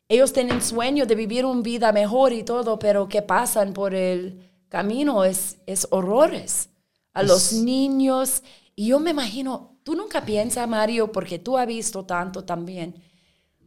[0.08, 4.50] ellos tienen sueño de vivir una vida mejor y todo, pero que pasan por el
[4.68, 6.68] camino es, es horrores
[7.12, 8.42] a los niños.
[8.76, 12.96] Y yo me imagino, tú nunca piensas, Mario, porque tú has visto tanto también,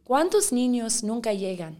[0.04, 1.78] ¿cuántos niños nunca llegan?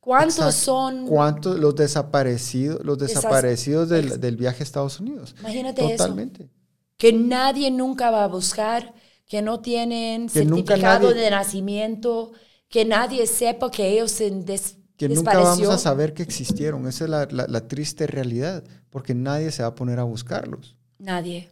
[0.00, 0.52] ¿Cuántos Exacto.
[0.64, 1.06] son?
[1.06, 5.34] ¿Cuántos los desaparecidos, los desaparecidos del, del viaje a Estados Unidos?
[5.40, 5.96] Imagínate eso.
[6.04, 6.50] Totalmente.
[6.96, 8.94] que nadie nunca va a buscar,
[9.26, 12.32] que no tienen Que certificado nadie- de nacimiento,
[12.68, 16.86] que nadie sepa que ellos se des, Que nunca vamos a saber que existieron.
[16.88, 20.76] Esa es la, la- la triste realidad, porque nadie se va a poner a buscarlos.
[20.98, 21.48] Nadie.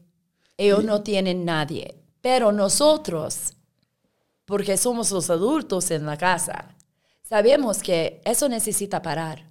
[0.61, 1.97] Ellos no tienen nadie.
[2.21, 3.55] Pero nosotros,
[4.45, 6.77] porque somos los adultos en la casa,
[7.23, 9.51] sabemos que eso necesita parar.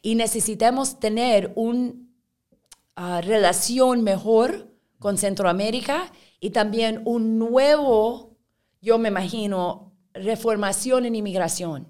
[0.00, 8.38] Y necesitamos tener una relación mejor con Centroamérica y también un nuevo,
[8.80, 11.86] yo me imagino, reformación en inmigración.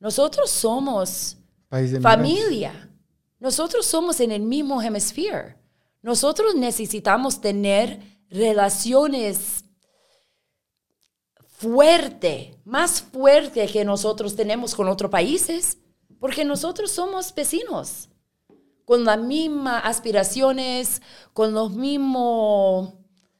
[0.00, 1.36] Nosotros somos
[2.02, 2.90] familia.
[3.38, 5.63] Nosotros somos en el mismo hemisferio.
[6.04, 7.98] Nosotros necesitamos tener
[8.28, 9.64] relaciones
[11.46, 15.78] fuerte, más fuerte que nosotros tenemos con otros países,
[16.20, 18.10] porque nosotros somos vecinos,
[18.84, 21.00] con las mismas aspiraciones,
[21.32, 22.92] con los mismos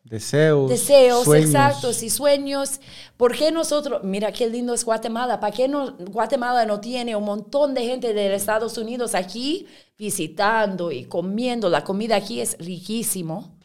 [0.05, 0.69] Deseos.
[0.69, 1.49] deseos sueños.
[1.49, 2.81] exactos y sueños.
[3.17, 7.25] ¿Por qué nosotros, mira qué lindo es Guatemala, ¿para qué no, Guatemala no tiene un
[7.25, 11.71] montón de gente de Estados Unidos aquí visitando y comiendo?
[11.71, 13.57] La comida aquí es riquísimo.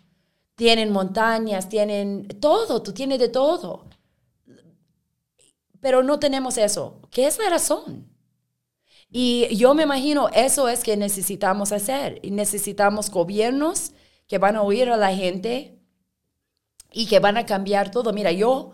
[0.55, 3.85] Tienen montañas, tienen todo, tú tienes de todo.
[5.81, 7.01] Pero no tenemos eso.
[7.11, 8.09] ¿Qué es la razón?
[9.11, 12.19] Y yo me imagino eso es que necesitamos hacer.
[12.21, 13.91] Y necesitamos gobiernos
[14.27, 15.78] que van a oír a la gente
[16.91, 18.13] y que van a cambiar todo.
[18.13, 18.71] Mira, yo,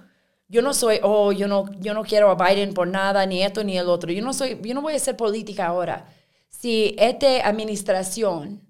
[0.47, 3.63] yo no soy, oh, yo no, yo no quiero a Biden por nada, ni esto
[3.63, 4.11] ni el otro.
[4.11, 6.07] Yo no soy, yo no voy a hacer política ahora.
[6.49, 8.61] Si esta administración,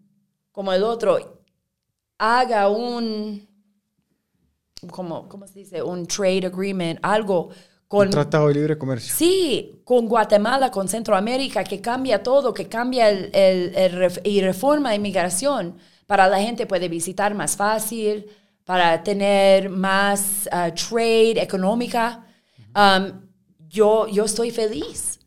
[0.51, 1.39] como el otro,
[2.17, 3.47] haga un,
[4.89, 5.81] como, ¿cómo se dice?
[5.81, 7.49] Un trade agreement, algo
[7.87, 8.07] con...
[8.07, 9.13] Un tratado de libre comercio.
[9.13, 15.77] Sí, con Guatemala, con Centroamérica, que cambia todo, que cambia el, el, y reforma inmigración
[16.07, 18.27] para la gente puede visitar más fácil,
[18.65, 22.27] para tener más uh, trade económica.
[22.75, 25.19] Um, yo, yo estoy feliz.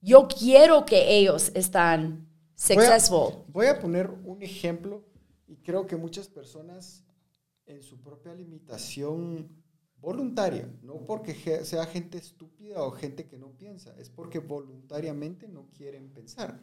[0.00, 3.44] Yo quiero que ellos están successful.
[3.48, 5.04] Voy a, poner un ejemplo
[5.46, 7.04] y creo que muchas personas
[7.66, 9.48] en su propia limitación
[9.98, 11.34] voluntaria, no porque
[11.64, 16.62] sea gente estúpida o gente que no piensa, es porque voluntariamente no quieren pensar.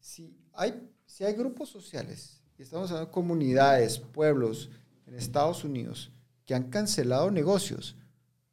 [0.00, 4.70] Si hay, si hay grupos sociales, estamos hablando de comunidades, pueblos
[5.06, 6.12] en Estados Unidos,
[6.46, 7.96] que han cancelado negocios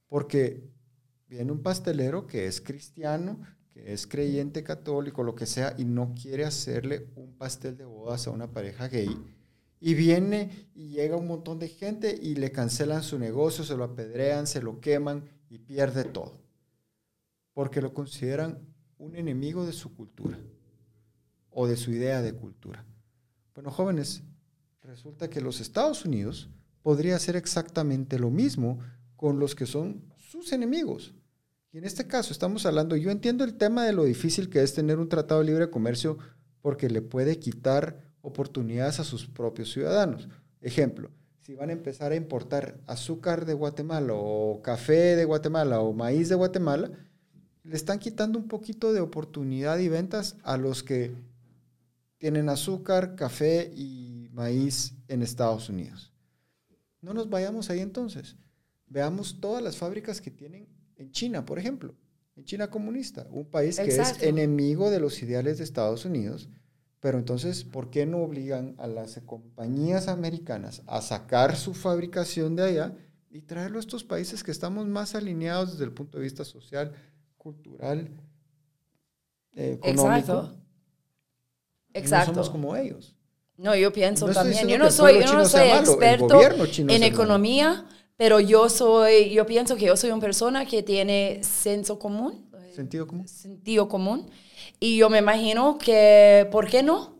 [0.07, 0.69] porque
[1.29, 3.39] viene un pastelero que es cristiano,
[3.69, 8.27] que es creyente católico, lo que sea, y no quiere hacerle un pastel de bodas
[8.27, 9.09] a una pareja gay.
[9.79, 13.85] Y viene y llega un montón de gente y le cancelan su negocio, se lo
[13.85, 16.41] apedrean, se lo queman y pierde todo.
[17.53, 18.59] Porque lo consideran
[18.97, 20.37] un enemigo de su cultura
[21.49, 22.85] o de su idea de cultura.
[23.53, 24.23] Bueno, jóvenes,
[24.81, 26.49] resulta que los Estados Unidos
[26.81, 28.79] podría hacer exactamente lo mismo
[29.15, 31.13] con los que son sus enemigos.
[31.73, 34.73] Y en este caso estamos hablando, yo entiendo el tema de lo difícil que es
[34.73, 36.17] tener un tratado de libre comercio
[36.61, 40.29] porque le puede quitar oportunidades a sus propios ciudadanos.
[40.61, 45.93] Ejemplo, si van a empezar a importar azúcar de Guatemala o café de Guatemala o
[45.93, 46.91] maíz de Guatemala,
[47.63, 51.15] le están quitando un poquito de oportunidad y ventas a los que
[52.21, 56.13] tienen azúcar, café y maíz en Estados Unidos.
[57.01, 58.37] No nos vayamos ahí entonces.
[58.85, 61.95] Veamos todas las fábricas que tienen en China, por ejemplo,
[62.35, 66.47] en China comunista, un país que es enemigo de los ideales de Estados Unidos.
[66.99, 72.63] Pero entonces, ¿por qué no obligan a las compañías americanas a sacar su fabricación de
[72.63, 72.95] allá
[73.31, 76.93] y traerlo a estos países que estamos más alineados desde el punto de vista social,
[77.39, 78.11] cultural,
[79.55, 80.17] eh, económico?
[80.17, 80.60] Exacto.
[81.93, 82.31] Exacto.
[82.31, 83.15] No somos como ellos.
[83.57, 84.67] No, yo pienso también.
[84.67, 86.39] Yo no soy, yo no soy experto
[86.87, 87.85] en economía.
[88.17, 92.47] Pero yo soy, yo pienso que yo soy una persona que tiene senso común.
[92.71, 93.27] Sentido común.
[93.27, 94.29] Sentido común.
[94.79, 97.15] Y yo me imagino que, ¿por qué no?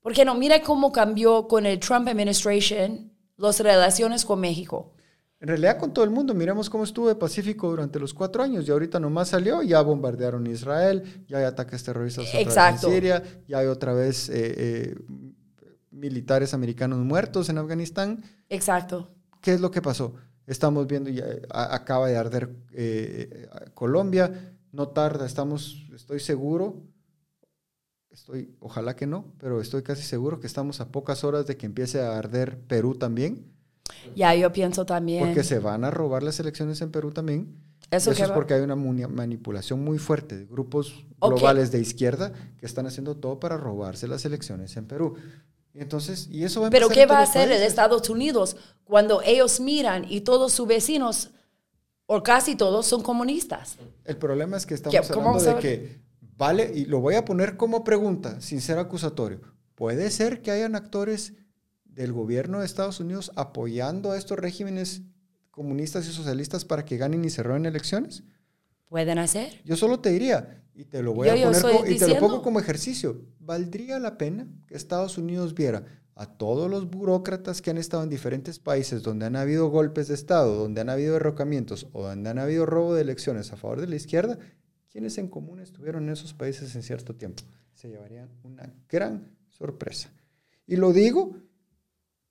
[0.00, 0.34] ¿Por qué no?
[0.34, 4.92] Mira cómo cambió con el Trump administration las relaciones con México.
[5.40, 8.66] En realidad con todo el mundo, miremos cómo estuvo el Pacífico durante los cuatro años
[8.66, 13.66] y ahorita nomás salió, ya bombardearon Israel, ya hay ataques terroristas en Siria, ya hay
[13.66, 14.96] otra vez eh, eh,
[15.90, 18.24] militares americanos muertos en Afganistán.
[18.48, 19.10] Exacto.
[19.40, 20.14] ¿Qué es lo que pasó?
[20.46, 26.82] Estamos viendo, ya acaba de arder eh, Colombia, no tarda, estamos, estoy seguro,
[28.10, 31.66] estoy, ojalá que no, pero estoy casi seguro que estamos a pocas horas de que
[31.66, 33.53] empiece a arder Perú también.
[34.14, 35.26] Ya, yo pienso también.
[35.26, 37.56] Porque se van a robar las elecciones en Perú también.
[37.90, 42.86] Eso, es porque hay una manipulación muy fuerte de grupos globales de izquierda que están
[42.86, 45.14] haciendo todo para robarse las elecciones en Perú.
[45.74, 50.20] Entonces, y eso Pero ¿qué va a hacer el Estados Unidos cuando ellos miran y
[50.20, 51.30] todos sus vecinos,
[52.06, 53.76] o casi todos, son comunistas?
[54.04, 56.00] El problema es que estamos hablando de que,
[56.36, 59.40] vale, y lo voy a poner como pregunta, sin ser acusatorio,
[59.74, 61.34] ¿puede ser que hayan actores
[61.94, 65.02] del gobierno de Estados Unidos apoyando a estos regímenes
[65.50, 68.24] comunistas y socialistas para que ganen y se roben elecciones?
[68.86, 69.60] Pueden hacer.
[69.64, 72.58] Yo solo te diría, y te lo voy a poner y te lo pongo como
[72.58, 73.22] ejercicio.
[73.38, 75.84] ¿Valdría la pena que Estados Unidos viera
[76.16, 80.14] a todos los burócratas que han estado en diferentes países donde han habido golpes de
[80.14, 83.88] Estado, donde han habido derrocamientos o donde han habido robo de elecciones a favor de
[83.88, 84.38] la izquierda?
[84.90, 87.42] ¿Quiénes en común estuvieron en esos países en cierto tiempo?
[87.72, 90.12] Se llevarían una gran sorpresa.
[90.66, 91.36] Y lo digo,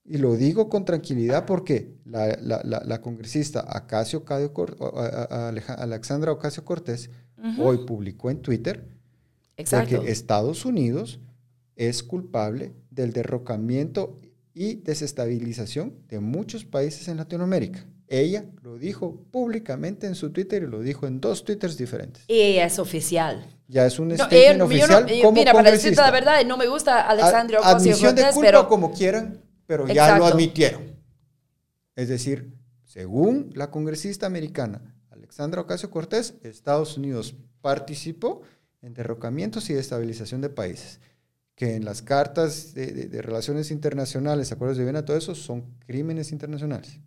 [0.06, 4.26] y lo digo con tranquilidad porque la, la, la, congresista Acacio
[5.78, 7.10] Alexandra Ocasio Cortés
[7.58, 8.88] hoy publicó en Twitter
[9.56, 11.20] que Estados Unidos
[11.76, 14.20] es culpable del derrocamiento
[14.54, 17.86] y desestabilización de muchos países en Latinoamérica.
[18.08, 22.26] Ella lo dijo públicamente en su Twitter y lo dijo en dos Twitters diferentes.
[22.28, 23.48] Y ella es oficial.
[23.68, 25.06] Ya es un statement oficial.
[25.34, 29.42] mira, para decirte la verdad, no me gusta Alexandria Ocasio Cortés, de pero como quieran,
[29.78, 30.96] pero ya lo admitieron.
[31.96, 32.54] Es decir,
[32.86, 34.94] según la congresista americana
[35.34, 38.44] Alexandra Ocasio Cortés, Estados Unidos participó
[38.84, 41.00] en derrocamientos y estabilización de países,
[41.56, 47.00] que en las cartas de, relaciones internacionales, acuerdos de Viena, todo eso son crímenes internacionales.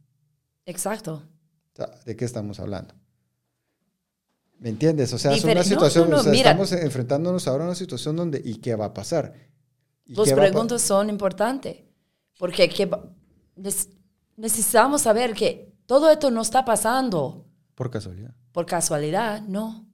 [0.65, 1.23] Exacto.
[2.05, 2.95] ¿De qué estamos hablando?
[4.59, 5.13] ¿Me entiendes?
[5.13, 8.87] O sea, es una situación, estamos enfrentándonos ahora a una situación donde, ¿y qué va
[8.87, 9.35] a pasar?
[10.07, 11.77] Las preguntas son importantes,
[12.39, 12.71] porque
[14.37, 18.35] necesitamos saber que todo esto no está pasando Por casualidad.
[18.53, 19.87] Por casualidad, no.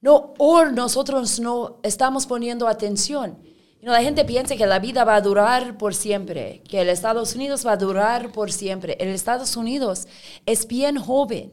[0.00, 3.38] No, o nosotros no estamos poniendo atención.
[3.80, 7.66] la gente piensa que la vida va a durar por siempre, que el Estados Unidos
[7.66, 8.96] va a durar por siempre.
[9.00, 10.06] El Estados Unidos
[10.46, 11.52] es bien joven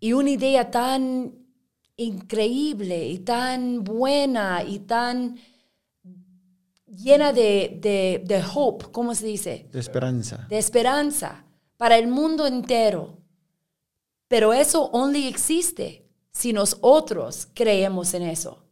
[0.00, 1.34] y una idea tan
[1.96, 5.36] increíble y tan buena y tan
[6.94, 9.68] llena de, de, de hope, ¿cómo se dice?
[9.72, 10.46] De esperanza.
[10.48, 11.44] De esperanza
[11.76, 13.18] para el mundo entero.
[14.28, 18.64] Pero eso only existe si nosotros creemos en eso.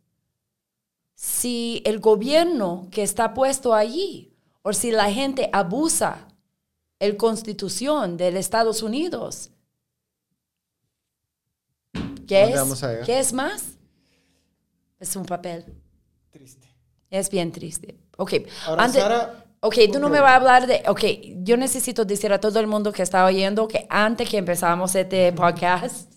[1.15, 6.29] Si el gobierno que está puesto allí o si la gente abusa
[7.01, 9.51] la constitución de Estados Unidos,
[12.27, 12.85] ¿qué es?
[13.07, 13.79] ¿Qué es más?
[14.99, 15.65] Es un papel.
[16.31, 16.69] Triste.
[17.11, 17.99] Es bien triste.
[18.17, 18.35] Ok.
[18.67, 20.83] Ahora, Sara, ok, tú no me vas a hablar de...
[20.89, 21.05] Ok,
[21.43, 25.33] yo necesito decir a todo el mundo que está oyendo que antes que empezamos este
[25.33, 26.13] podcast,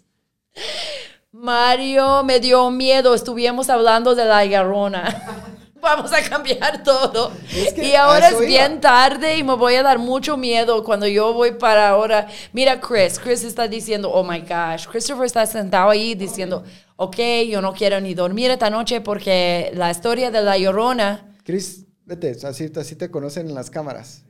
[1.32, 5.46] Mario me dio miedo, estuvimos hablando de la garrona.
[5.82, 7.32] Vamos a cambiar todo.
[7.78, 11.52] y ahora es bien tarde y me voy a dar mucho miedo cuando yo voy
[11.52, 12.28] para ahora.
[12.52, 16.64] Mira, Chris, Chris está diciendo, oh my gosh, Christopher está sentado ahí diciendo,
[16.98, 21.34] ok, yo no quiero ni dormir esta noche porque la historia de la llorona.
[21.44, 24.24] Chris, vete, así, así te conocen en las cámaras.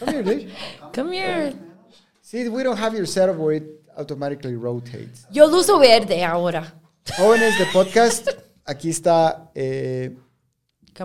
[0.00, 0.52] Come here, dude.
[0.94, 1.54] Come here.
[2.20, 3.64] See, we don't have your setup where it
[3.96, 5.26] automatically rotates.
[5.30, 6.74] Yo lo uso verde ahora.
[7.16, 8.28] Jóvenes de podcast,
[8.64, 10.16] aquí está eh,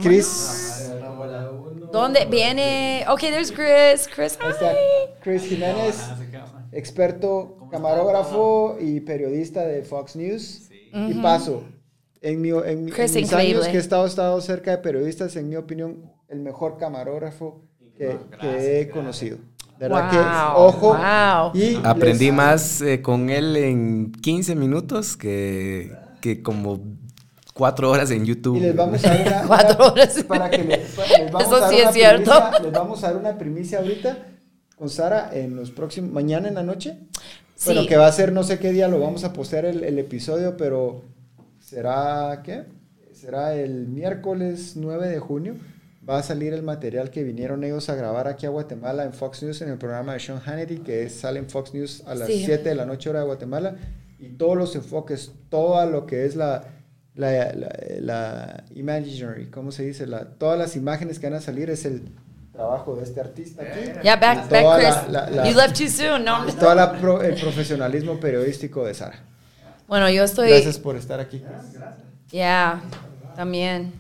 [0.02, 0.92] Chris.
[1.92, 3.06] ¿Dónde viene?
[3.08, 4.08] Ok, there's Chris.
[4.08, 4.76] Chris, hi.
[5.22, 5.98] Chris Jiménez,
[6.72, 10.70] experto camarógrafo y periodista de Fox News.
[10.94, 11.64] Y paso,
[12.22, 16.12] en, mi, en, mis años que he estado, estado cerca de periodistas, en mi opinión,
[16.28, 17.62] el mejor camarógrafo
[17.98, 19.38] que, que he conocido.
[19.80, 20.98] ¿Verdad que ojo?
[21.54, 26.80] Y Aprendí más eh, con él en 15 minutos que, que como
[27.54, 28.58] cuatro horas en YouTube.
[28.58, 30.24] Y les vamos a dar una, cuatro horas.
[30.24, 30.96] Para que les,
[31.32, 32.32] vamos Eso a dar sí es cierto.
[32.64, 34.26] les vamos a dar una primicia ahorita
[34.76, 36.98] con Sara en los próximos, mañana en la noche.
[37.56, 37.74] Sí.
[37.74, 39.98] Bueno, que va a ser no sé qué día lo vamos a postear el, el
[39.98, 41.04] episodio, pero
[41.68, 42.64] será, ¿qué?
[43.12, 45.56] Será el miércoles 9 de junio
[46.10, 49.44] va a salir el material que vinieron ellos a grabar aquí a Guatemala en Fox
[49.44, 52.64] News en el programa de Sean Hannity, que sale en Fox News a las 7
[52.64, 53.76] de la noche hora de Guatemala.
[54.18, 56.64] Y todos los enfoques, todo lo que es la,
[57.16, 57.54] la,
[58.00, 60.08] la, imaginary, ¿cómo se dice?
[60.08, 62.04] La, todas las imágenes que van a salir es el
[62.54, 63.92] trabajo de este artista aquí.
[64.02, 65.52] Yeah, back, back Chris.
[65.52, 66.46] you left too soon, no?
[66.54, 69.20] Todo el profesionalismo periodístico de Sara.
[69.88, 70.50] Bueno, yo estoy...
[70.50, 71.40] Gracias por estar aquí.
[71.40, 72.82] Ya, yeah,
[73.36, 73.94] también.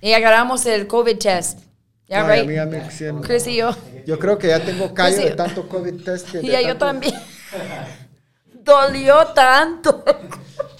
[0.00, 1.60] Y agarramos el COVID test.
[2.08, 2.48] ¿Ya, right?
[3.22, 3.74] Chris y yo.
[4.06, 6.30] Yo creo que ya tengo callo de tanto COVID test.
[6.30, 7.14] Que ya yo también.
[8.62, 10.04] Dolió tanto.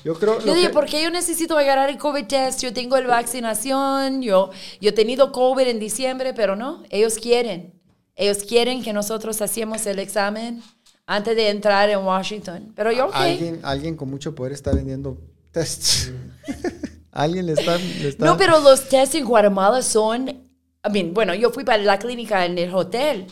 [0.04, 0.40] Yo creo.
[0.40, 2.62] Yo dije, ¿por qué yo necesito agarrar el COVID test?
[2.62, 7.74] Yo tengo el vaccinación, yo, yo he tenido COVID en diciembre, pero no, ellos quieren.
[8.14, 10.62] Ellos quieren que nosotros hacemos el examen
[11.06, 12.72] antes de entrar en Washington.
[12.74, 13.32] Pero yo, okay.
[13.32, 15.18] Alguien, alguien con mucho poder está vendiendo
[15.52, 16.12] tests.
[17.16, 17.78] Alguien le está,
[18.18, 20.28] No, pero los tests en Guatemala son...
[20.28, 23.26] I mean, bueno, yo fui para la clínica en el hotel,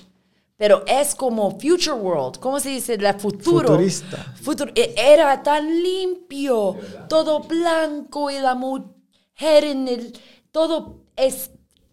[0.57, 2.39] pero es como Future World.
[2.39, 2.97] ¿Cómo se dice?
[2.97, 3.68] La futuro.
[3.68, 4.72] Futurista.
[4.75, 6.79] E, era tan limpio,
[7.11, 10.18] todo blanco y la mujer en el...
[10.51, 11.51] Todo es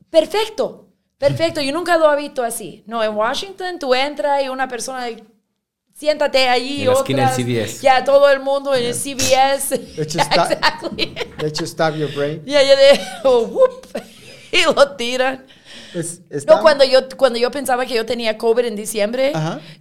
[0.09, 0.88] perfecto.
[1.17, 2.84] Perfecto, yo nunca lo he visto así.
[2.88, 5.07] No, en Washington tú entras y una persona
[6.02, 6.82] siéntate allí.
[6.82, 7.82] En la esquina del CBS.
[7.82, 9.78] Ya, todo el mundo en el CBS.
[9.78, 11.14] De hecho, exactly.
[11.38, 12.41] de hecho stab your brain.
[12.44, 13.86] Ya, ya de, oh, whoop,
[14.52, 15.45] y lo tiran.
[16.48, 19.32] No, cuando yo, cuando yo pensaba que yo tenía COVID en diciembre,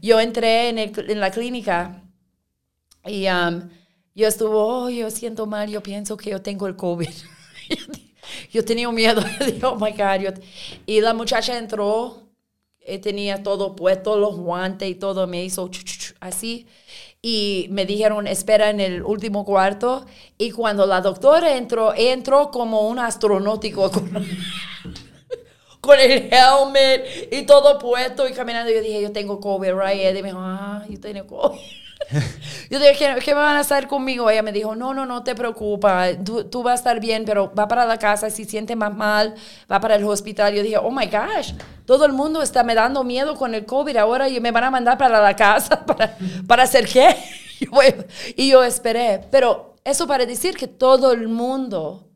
[0.03, 2.03] yo entré en, el, en, la clínica
[3.07, 3.71] y um,
[4.15, 7.09] yo estuve, oh, yo siento mal, yo pienso que yo tengo el COVID.
[8.53, 9.23] yo tenía miedo,
[9.63, 10.41] oh my God.
[10.85, 12.30] y la muchacha entró
[13.03, 15.71] tenía todo puesto, los guantes y todo, me hizo
[16.21, 16.67] así.
[17.23, 20.07] Y me dijeron, espera en el último cuarto.
[20.39, 24.11] Y cuando la doctora entró, entró como un astronáutico con,
[25.81, 28.73] con el helmet y todo puesto y caminando.
[28.73, 30.17] Yo dije, yo tengo COVID, right?
[30.17, 31.59] Y me dijo, ah, yo tengo COVID.
[32.71, 34.31] Yo dije, ¿qué, van a hacer conmigo?
[34.31, 37.69] Ella me dijo, no, no, no te preocupes, tú, vas a estar bien, pero va
[37.69, 39.35] para la casa, si siente más mal,
[39.71, 40.55] va para el hospital.
[40.55, 41.53] Yo dije, oh my gosh,
[41.85, 44.99] todo el mundo está me dando miedo con el COVID, ahora me van a mandar
[44.99, 46.17] para la casa, ¿para,
[46.47, 47.17] para hacer qué?
[48.37, 52.07] y yo esperé, pero eso para decir que todo el mundo...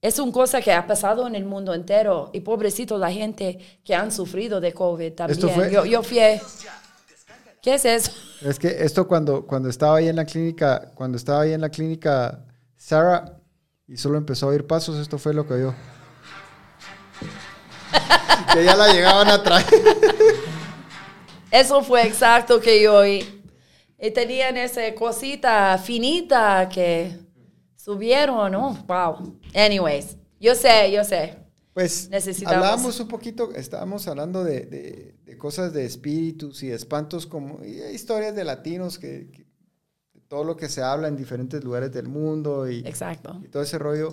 [0.00, 3.96] Es una cosa que ha pasado en el mundo entero y pobrecito la gente que
[3.96, 5.70] han sufrido de COVID también.
[5.72, 6.20] Yo, yo fui...
[7.68, 8.12] ¿Qué es eso?
[8.40, 11.68] Es que esto cuando, cuando estaba ahí en la clínica, cuando estaba ahí en la
[11.68, 12.46] clínica,
[12.78, 13.38] Sarah,
[13.86, 15.74] y solo empezó a oír pasos, esto fue lo que oyó.
[18.54, 19.66] que ya la llegaban a traer.
[21.50, 23.44] Eso fue exacto que yo oí.
[24.00, 27.18] Y tenían esa cosita finita que
[27.76, 28.82] subieron, ¿no?
[28.86, 29.38] Wow.
[29.54, 31.36] Anyways, yo sé, yo sé.
[31.78, 32.10] Pues
[32.44, 38.42] hablábamos un poquito, estábamos hablando de, cosas de espíritus y de espantos, como historias de
[38.42, 39.46] latinos, que,
[40.26, 43.40] todo lo que se habla en diferentes lugares del mundo y, Exacto.
[43.44, 44.12] y todo ese rollo.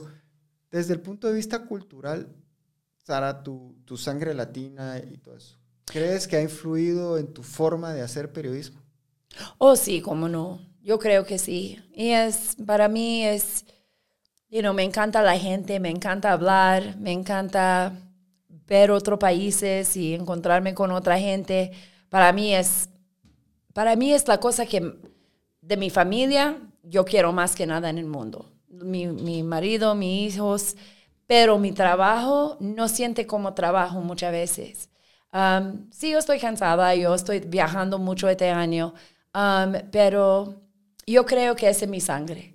[0.70, 2.36] Desde el punto de vista cultural,
[3.04, 7.96] Sara, tu, tu sangre latina y todo eso, ¿crees que ha influido en tu forma
[7.96, 8.80] de hacer periodismo?
[9.58, 10.62] Oh, sí, cómo no.
[10.84, 11.80] Yo creo que sí.
[11.96, 13.66] Y es, para mí es,
[14.56, 17.92] you know, me encanta la gente, me encanta hablar, me encanta
[18.66, 21.72] ver otros países y encontrarme con otra gente.
[22.10, 22.90] Para mí es,
[23.74, 24.94] para mí es la cosa que
[25.60, 28.50] de mi familia yo quiero más que nada en el mundo.
[28.70, 30.78] Mi, mi marido, mis hijos,
[31.28, 34.90] pero mi trabajo no siente como trabajo muchas veces.
[35.34, 38.94] Um, sí, yo estoy cansada, yo estoy viajando mucho este año,
[39.36, 40.62] Um, pero
[41.06, 42.55] yo creo que es en mi sangre.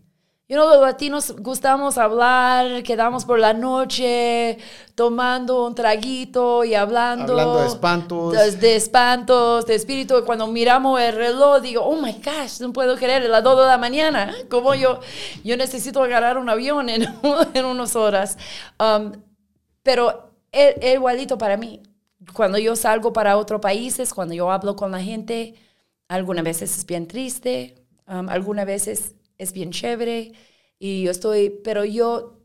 [0.51, 4.59] You know, los latinos gustamos hablar, quedamos por la noche
[4.97, 7.35] tomando un traguito y hablando.
[7.35, 8.59] Hablando de espantos.
[8.59, 10.25] De, espantos, de espíritu.
[10.27, 13.79] Cuando miramos el reloj, digo, oh my gosh, no puedo creer, las 2 de la
[13.79, 14.35] mañana.
[14.49, 14.99] Como yo,
[15.45, 17.07] yo necesito agarrar un avión en,
[17.55, 18.37] en unas horas.
[18.81, 19.13] Um,
[19.85, 21.81] pero es, es igualito para mí.
[22.33, 25.55] Cuando yo salgo para otros países, cuando yo hablo con la gente,
[26.09, 27.77] algunas veces es bien triste,
[28.09, 30.33] um, algunas veces es bien chévere.
[30.79, 32.39] Y yo estoy, pero yo,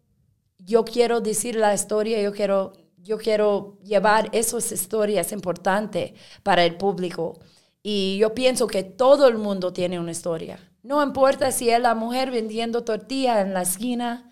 [0.57, 6.13] yo quiero decir la historia, yo quiero, yo quiero llevar esas historias importantes
[6.43, 7.39] para el público.
[7.83, 10.59] Y yo pienso que todo el mundo tiene una historia.
[10.81, 14.31] No importa si es la mujer vendiendo tortilla en la esquina,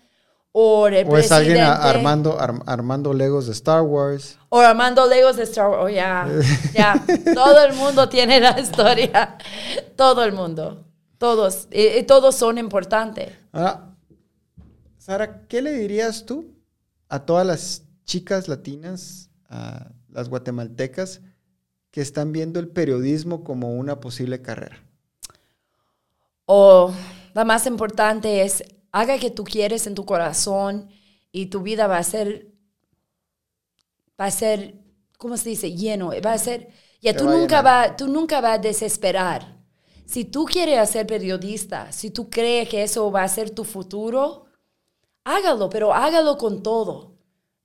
[0.56, 4.38] o, es alguien armando, armando Legos de Star Wars.
[4.50, 5.82] O armando Legos de Star Wars.
[5.82, 6.28] Oh, ya.
[6.72, 6.94] ya.
[7.34, 9.36] Todo el mundo tiene la historia.
[9.96, 10.84] Todo el mundo.
[11.18, 11.68] Todos.
[11.70, 13.32] Y, todos son importantes.
[13.52, 13.96] Ahora,
[14.98, 16.54] Sara, ¿qué le dirías tú
[17.08, 21.20] a todas las chicas latinas, a las guatemaltecas,
[21.90, 24.82] que están viendo el periodismo como una posible carrera?
[26.46, 26.92] O
[27.34, 30.88] la más importante es haga que tú quieres en tu corazón
[31.32, 32.46] y tu vida va a ser,
[34.20, 34.74] va a ser,
[35.18, 35.72] ¿cómo se dice?
[35.72, 36.68] Lleno, va a ser,
[37.00, 39.58] ya tú nunca, va, tú nunca vas a desesperar.
[40.04, 44.46] Si tú quieres ser periodista, si tú crees que eso va a ser tu futuro,
[45.24, 47.14] hágalo, pero hágalo con todo.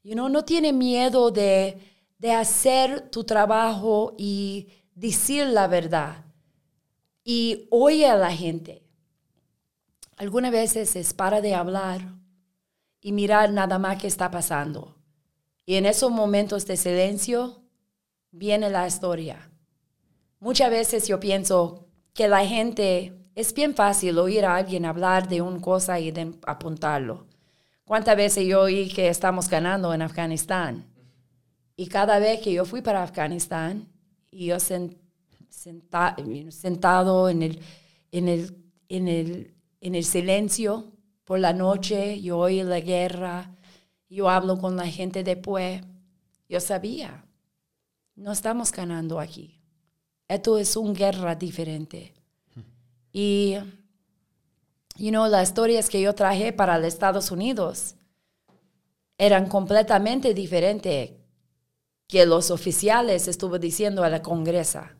[0.03, 1.77] You no tiene miedo de,
[2.17, 6.25] de hacer tu trabajo y decir la verdad.
[7.23, 8.83] Y oye a la gente.
[10.15, 12.01] Algunas veces es para de hablar
[13.01, 14.95] y mirar nada más que está pasando.
[15.65, 17.63] Y en esos momentos de silencio
[18.31, 19.51] viene la historia.
[20.39, 21.88] Muchas veces yo pienso
[22.19, 26.13] que la gente, es bien fácil oír a alguien hablar de una cosa y
[26.45, 27.25] apuntarlo.
[27.85, 30.85] ¿Cuántas veces yo oí que estamos ganando en Afganistán?
[31.77, 33.87] Y cada vez que yo fui para Afganistán
[34.29, 34.57] y yo
[36.49, 37.61] sentado en el,
[38.11, 38.57] en el,
[38.89, 40.91] en el en el silencio
[41.23, 43.55] por la noche, yo oí la guerra,
[44.09, 45.81] yo hablo con la gente después.
[46.47, 47.23] Yo sabía,
[48.15, 49.58] no estamos ganando aquí.
[50.29, 52.13] Esto es una guerra diferente.
[53.11, 53.55] Y,
[54.95, 57.95] you know, las historias que yo traje para los Estados Unidos
[59.17, 61.13] eran completamente diferentes
[62.07, 64.95] que los oficiales estuvo diciendo a la congresa.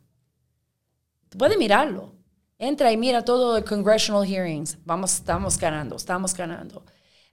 [1.37, 2.15] Puede mirarlo.
[2.57, 4.79] Entra y mira todo el congressional hearings.
[4.83, 6.83] Vamos, estamos ganando, estamos ganando.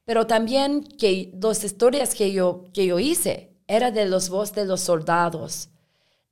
[0.05, 4.67] Pero también que las historias que yo, que yo hice era de los voz de
[4.67, 5.71] los soldados,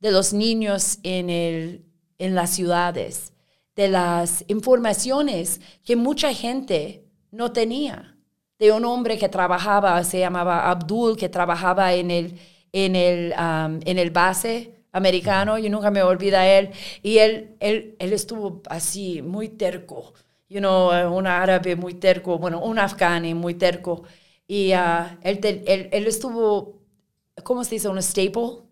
[0.05, 1.83] de los niños en, el,
[2.19, 3.33] en las ciudades,
[3.75, 8.15] de las informaciones que mucha gente no tenía.
[8.59, 12.39] De un hombre que trabajaba, se llamaba Abdul, que trabajaba en el,
[12.71, 16.69] en el, um, en el base americano, y nunca me olvida él,
[17.01, 20.13] y él, él, él estuvo así, muy terco,
[20.47, 24.03] you know, un árabe muy terco, bueno, un afgani muy terco,
[24.47, 25.39] y uh, él,
[25.91, 26.79] él, estuvo,
[27.43, 27.89] ¿cómo se dice?
[27.89, 28.65] Un staple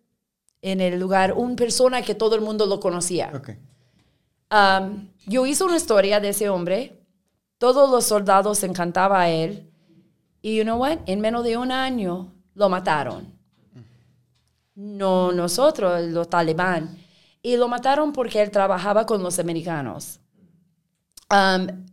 [0.64, 3.32] en el lugar, una persona que todo el mundo lo conocía.
[4.52, 7.00] Um, yo hice una historia de ese hombre,
[7.60, 9.70] todos los soldados encantaba a él,
[10.42, 10.98] y you know what?
[11.06, 13.34] En menos de un año lo mataron
[14.76, 16.98] no nosotros, los talibán.
[17.46, 20.22] y lo mataron porque él trabajaba con los americanos.
[21.30, 21.86] Um,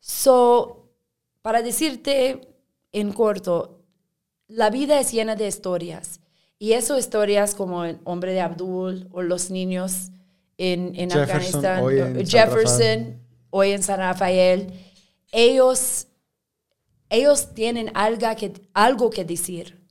[0.00, 0.88] so,
[1.42, 2.56] para decirte
[2.90, 3.82] en corto,
[4.48, 6.20] la vida es llena de historias.
[6.62, 10.12] Y esas historias como el hombre de Abdul o los niños
[10.56, 11.84] en, en Afganistán,
[12.24, 13.20] Jefferson,
[13.50, 14.72] hoy en San Rafael,
[15.32, 16.06] ellos,
[17.10, 19.84] ellos tienen algo que, algo que decir.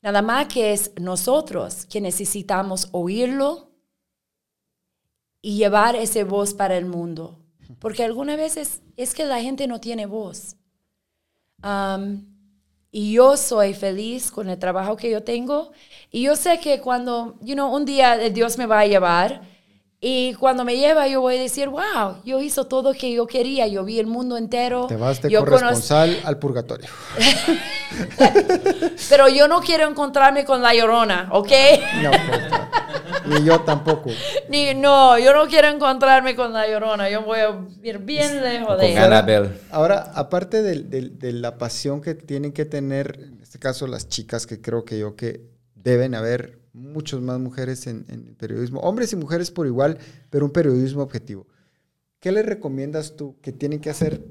[0.00, 3.68] Nada más que es nosotros que necesitamos oírlo
[5.42, 7.38] y llevar esa voz para el mundo.
[7.78, 10.56] Porque algunas veces es que la gente no tiene voz.
[12.96, 15.70] Y yo soy feliz con el trabajo que yo tengo.
[16.10, 19.42] Y yo sé que cuando, you know, un día Dios me va a llevar
[20.08, 23.26] y cuando me lleva, yo voy a decir, wow, yo hice todo lo que yo
[23.26, 24.86] quería, yo vi el mundo entero.
[24.86, 26.88] Te vas de corresponsal al purgatorio.
[29.08, 31.50] Pero yo no quiero encontrarme con la llorona, ¿ok?
[32.04, 32.10] No,
[33.26, 34.10] ni yo tampoco.
[34.48, 38.78] Ni, no, yo no quiero encontrarme con la llorona, yo voy a ir bien lejos
[38.78, 39.50] de ella.
[39.72, 44.60] Ahora, aparte de la pasión que tienen que tener, en este caso las chicas, que
[44.60, 45.40] creo que yo que
[45.74, 49.98] deben haber muchos más mujeres en, el periodismo, hombres y mujeres por igual,
[50.30, 51.46] pero un periodismo objetivo.
[52.20, 54.22] ¿Qué le recomiendas tú que tienen que hacer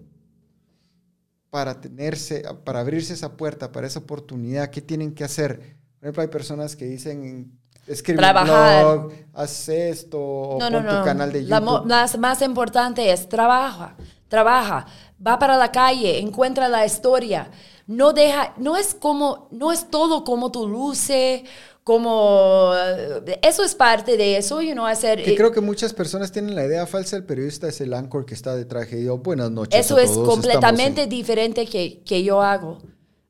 [1.50, 4.70] para tenerse, para abrirse esa puerta, para esa oportunidad?
[4.70, 5.78] ¿Qué tienen que hacer?
[6.00, 7.58] Por ejemplo, hay personas que dicen,
[7.88, 8.86] escribe trabajar.
[8.86, 11.88] un blog, haz esto, o pon tu canal de YouTube.
[11.88, 13.96] La más importante es trabaja,
[14.28, 14.86] trabaja,
[15.26, 17.50] va para la calle, encuentra la historia.
[17.88, 21.46] No deja, no es como, no es todo como tu luce
[21.86, 25.24] como eh, eso es parte de eso, you know, hacer...
[25.24, 28.34] Que creo que muchas personas tienen la idea falsa, el periodista es el anchor que
[28.34, 29.80] está de traje y yo, buenas noches.
[29.86, 32.80] Eso es completamente diferente que, que, yo hago.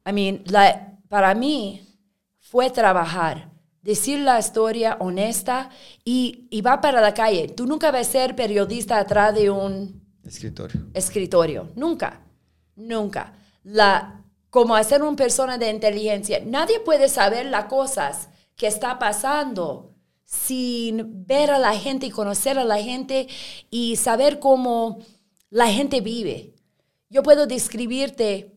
[0.08, 2.00] I mean, la, para mí
[2.40, 3.52] fue trabajar,
[3.82, 5.70] decir la historia honesta
[6.06, 7.50] y, y va para la calle.
[7.50, 10.02] Tú nunca vas a ser periodista atrás de un...
[10.24, 10.80] Escritorio.
[10.94, 12.22] Escritorio, nunca,
[12.78, 13.34] nunca.
[13.66, 14.24] La,
[14.56, 19.92] como hacer una persona de inteligencia, nadie puede saber las cosas que está pasando
[20.24, 23.28] sin ver a la gente y conocer a la gente
[23.70, 25.00] y saber cómo
[25.50, 26.54] la gente vive.
[27.10, 28.54] Yo puedo describirte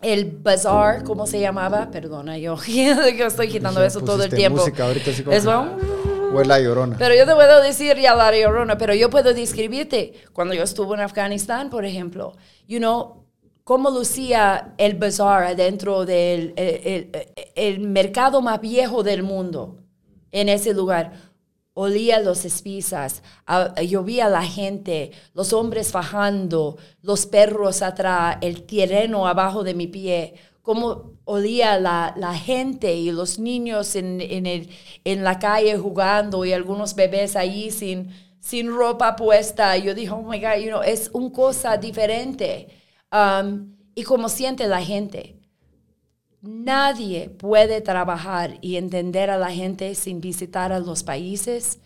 [0.00, 1.90] el bazaar, ¿cómo se llamaba?
[1.90, 2.56] Perdona, yo,
[3.26, 4.60] estoy quitando eso todo el tiempo.
[4.60, 6.96] Música, ahorita es o la llorona.
[7.00, 10.94] Pero yo te puedo decir ya la llorona, pero yo puedo describirte cuando yo estuve
[10.94, 12.36] en Afganistán, por ejemplo.
[12.68, 13.23] You know,
[13.64, 19.78] cómo lucía el bazaar adentro del el, mercado más viejo del mundo,
[20.30, 21.34] en ese lugar.
[21.76, 29.64] Olía los espisas, a la gente, los hombres bajando, los perros atrás, el terreno abajo
[29.64, 34.68] de mi pie, cómo olía la, la gente y los niños en, en, el,
[35.04, 39.76] en, la calle jugando y algunos bebés ahí sin, sin ropa puesta.
[39.76, 42.83] Yo dije, oh my God, you know, es una cosa diferente.
[43.14, 45.36] Um, y como siente la gente.
[46.40, 51.78] Nadie puede trabajar y entender a la gente sin visitar los países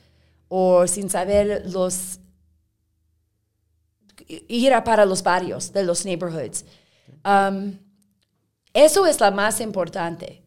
[0.48, 2.18] o sin saber los
[4.26, 6.64] ir a para los barrios de los neighborhoods.
[7.24, 7.78] Um,
[8.72, 10.42] eso es la más importante,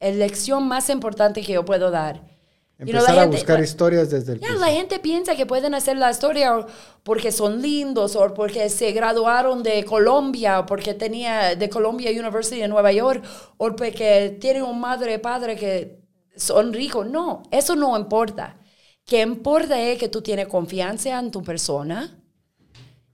[0.00, 2.33] la lección más importante que yo puedo dar.
[2.76, 6.66] Empezar a buscar historias desde el La gente piensa que pueden hacer la historia
[7.04, 12.62] porque son lindos o porque se graduaron de Colombia o porque tenía de Columbia University
[12.62, 13.24] en Nueva York
[13.58, 16.00] o porque tienen un madre y padre que
[16.36, 17.06] son ricos.
[17.06, 18.58] No, eso no importa.
[19.04, 22.18] Que importa es que tú tienes confianza en tu persona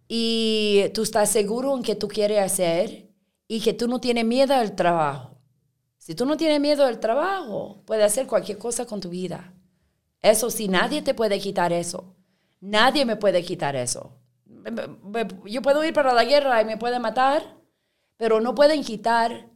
[0.08, 3.10] y tú estás seguro en que tú quieres hacer
[3.46, 5.29] y que tú no tienes miedo al trabajo.
[6.00, 9.52] Si tú no tienes miedo del trabajo, puedes hacer cualquier cosa con tu vida.
[10.22, 12.16] Eso sí, nadie te puede quitar eso.
[12.58, 14.16] Nadie me puede quitar eso.
[15.44, 17.42] Yo puedo ir para la guerra y me pueden matar,
[18.16, 19.50] pero no pueden quitar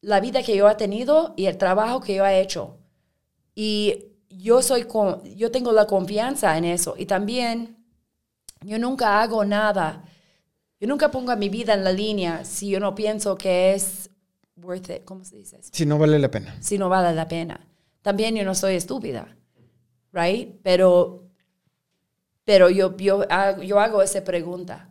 [0.00, 2.78] la vida que yo he tenido y el trabajo que yo he hecho.
[3.56, 4.86] Y yo soy
[5.34, 7.84] yo tengo la confianza en eso y también
[8.62, 10.04] yo nunca hago nada.
[10.78, 14.09] Yo nunca pongo mi vida en la línea si yo no pienso que es
[14.62, 15.58] worth it, ¿cómo se dice?
[15.62, 16.56] Si no vale la pena.
[16.60, 17.66] Si no vale la pena.
[18.02, 19.36] También yo no soy estúpida,
[20.12, 20.56] right?
[20.62, 21.24] Pero,
[22.44, 23.24] pero yo, yo,
[23.62, 24.90] yo hago esa pregunta.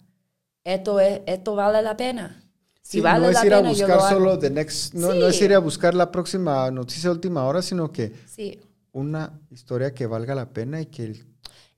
[0.64, 2.44] ¿Esto, es, ¿Esto vale la pena?
[2.82, 5.60] Si vale no es ir a buscar solo the next, no, no, es ir a
[5.60, 8.60] buscar la próxima noticia última hora, sino que sí.
[8.91, 11.14] una historia que valga la pena y que,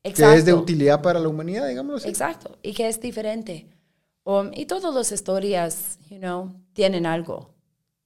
[0.04, 2.08] que es de utilidad para la humanidad, digámoslo así.
[2.08, 3.68] Exacto, y que es diferente.
[4.24, 7.51] Um, y todas las historias, you know, tienen algo.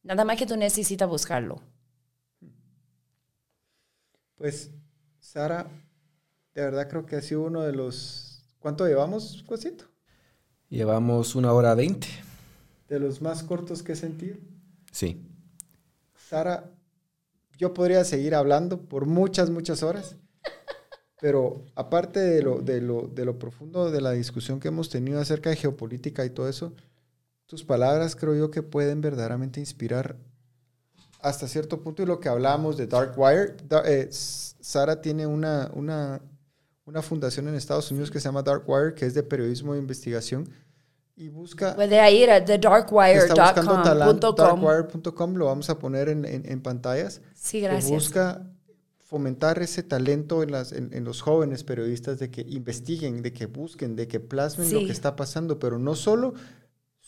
[0.06, 1.62] Nada más que tú necesitas buscarlo.
[4.36, 4.70] Pues,
[5.20, 5.68] Sara,
[6.54, 8.46] de verdad creo que ha sido uno de los...
[8.60, 9.86] ¿Cuánto llevamos, Cosito?
[10.70, 12.08] Llevamos una hora veinte.
[12.88, 14.38] De los más cortos que he sentido.
[14.92, 15.28] Sí.
[16.16, 16.72] Sara,
[17.58, 20.18] yo podría seguir hablando por muchas, muchas horas,
[21.20, 25.20] pero aparte de lo, de, lo, de lo profundo de la discusión que hemos tenido
[25.20, 26.76] acerca de geopolítica y todo eso,
[27.46, 30.18] tus palabras creo yo que pueden verdaderamente inspirar
[31.22, 33.56] hasta cierto punto y lo que hablábamos de Dark Wire.
[33.86, 36.22] Eh, Sara tiene una, una,
[36.86, 39.80] una fundación en Estados Unidos que se llama Dark Wire, que es de periodismo de
[39.80, 40.48] investigación
[41.16, 41.76] y busca...
[41.76, 43.84] Puede ir a thedarkwire.com.
[44.36, 47.22] Darkwire.com, lo vamos a poner en, en, pantallas.
[47.34, 47.90] Sí, gracias.
[47.90, 48.46] busca
[49.02, 53.96] fomentar ese talento en, las, en, los jóvenes periodistas de que investiguen, de que busquen,
[53.96, 56.34] de que plasmen lo que está pasando, pero no solo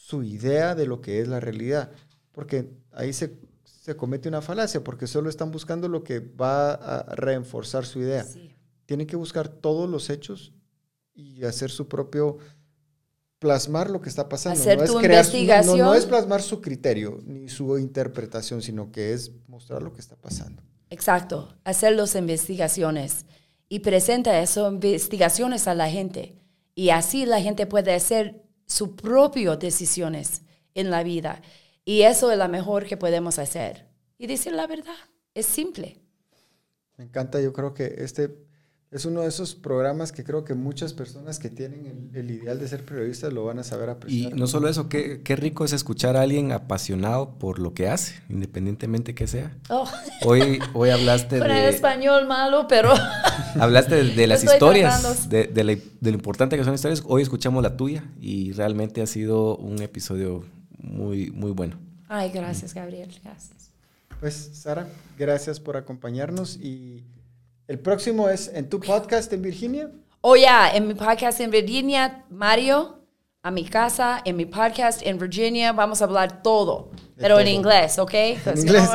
[0.08, 1.92] su idea de lo que es la realidad,
[2.32, 3.36] porque ahí se,
[3.66, 8.26] se comete una falacia, porque solo están buscando lo que va a reforzar su idea.
[8.86, 10.54] Tienen que buscar todos los hechos
[11.14, 12.38] y hacer su propio
[13.38, 14.58] plasmar lo que está pasando.
[14.58, 15.80] Hacer no tu es investigación.
[15.80, 20.16] no, es plasmar su criterio ni su interpretación, sino que es mostrar lo que está
[20.16, 20.64] pasando.
[20.90, 23.26] Exacto, hacer las investigaciones
[23.68, 26.38] y presenta esas investigaciones a la gente.
[26.76, 30.44] Y así la gente puede hacer sus propias decisiones
[30.76, 31.42] en la vida.
[31.84, 33.88] Y eso es lo mejor que podemos hacer.
[34.18, 34.96] Y decir la verdad.
[35.34, 36.00] Es simple.
[36.98, 38.47] Me encanta, yo creo que este
[38.90, 42.70] es uno de esos programas que creo que muchas personas que tienen el, ideal de
[42.70, 44.32] ser periodistas lo van a saber apreciar.
[44.32, 47.90] Y no solo eso, qué, qué, rico es escuchar a alguien apasionado por lo que
[47.90, 49.58] hace, independientemente que sea.
[49.70, 49.86] Oh.
[50.24, 51.68] Hoy, hoy hablaste Con de...
[51.68, 52.94] español malo, pero...
[53.60, 57.04] hablaste de, las historias, de, de, lo importante que son historias.
[57.06, 60.46] Hoy escuchamos la tuya y realmente ha sido un episodio
[60.78, 61.78] muy, muy bueno.
[62.08, 63.14] Ay, gracias, Gabriel.
[63.22, 63.72] Gracias.
[64.22, 64.88] Pues, Sara,
[65.20, 67.04] gracias por acompañarnos y...
[67.68, 69.92] El próximo es en tu podcast en Virginia.
[70.22, 73.02] Oh, ya, en mi podcast en Virginia, Mario,
[73.44, 78.00] a mi casa, en mi podcast en Virginia, vamos a hablar todo, pero en inglés,
[78.00, 78.14] ¿ok?
[78.14, 78.90] En inglés.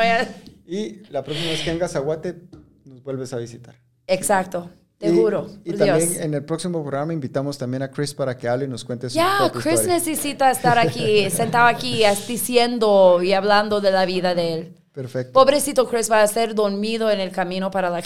[0.65, 2.45] Y la próxima vez que vengas a Guate,
[2.87, 3.75] nos vuelves a visitar.
[4.07, 4.71] Exacto.
[4.97, 5.51] Te juro.
[5.65, 8.87] Y también en el próximo programa invitamos también a Chris para que hable y nos
[8.87, 14.35] cuente su Ya, Chris necesita estar aquí, sentado aquí, diciendo y hablando de la vida
[14.35, 14.77] de él.
[14.93, 15.33] Perfecto.
[15.35, 18.03] Pobrecito Chris va a ser dormido en el camino para la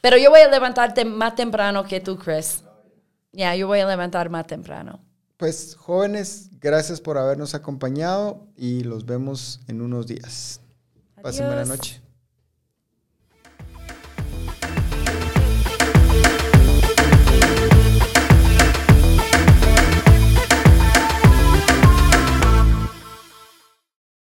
[0.00, 2.62] Pero yo voy a levantarte más temprano que tú, Chris.
[3.32, 5.00] Ya, yo voy a levantar más temprano.
[5.36, 10.60] Pues jóvenes, gracias por habernos acompañado y los vemos en unos días.
[11.22, 12.00] Pasen buena noche.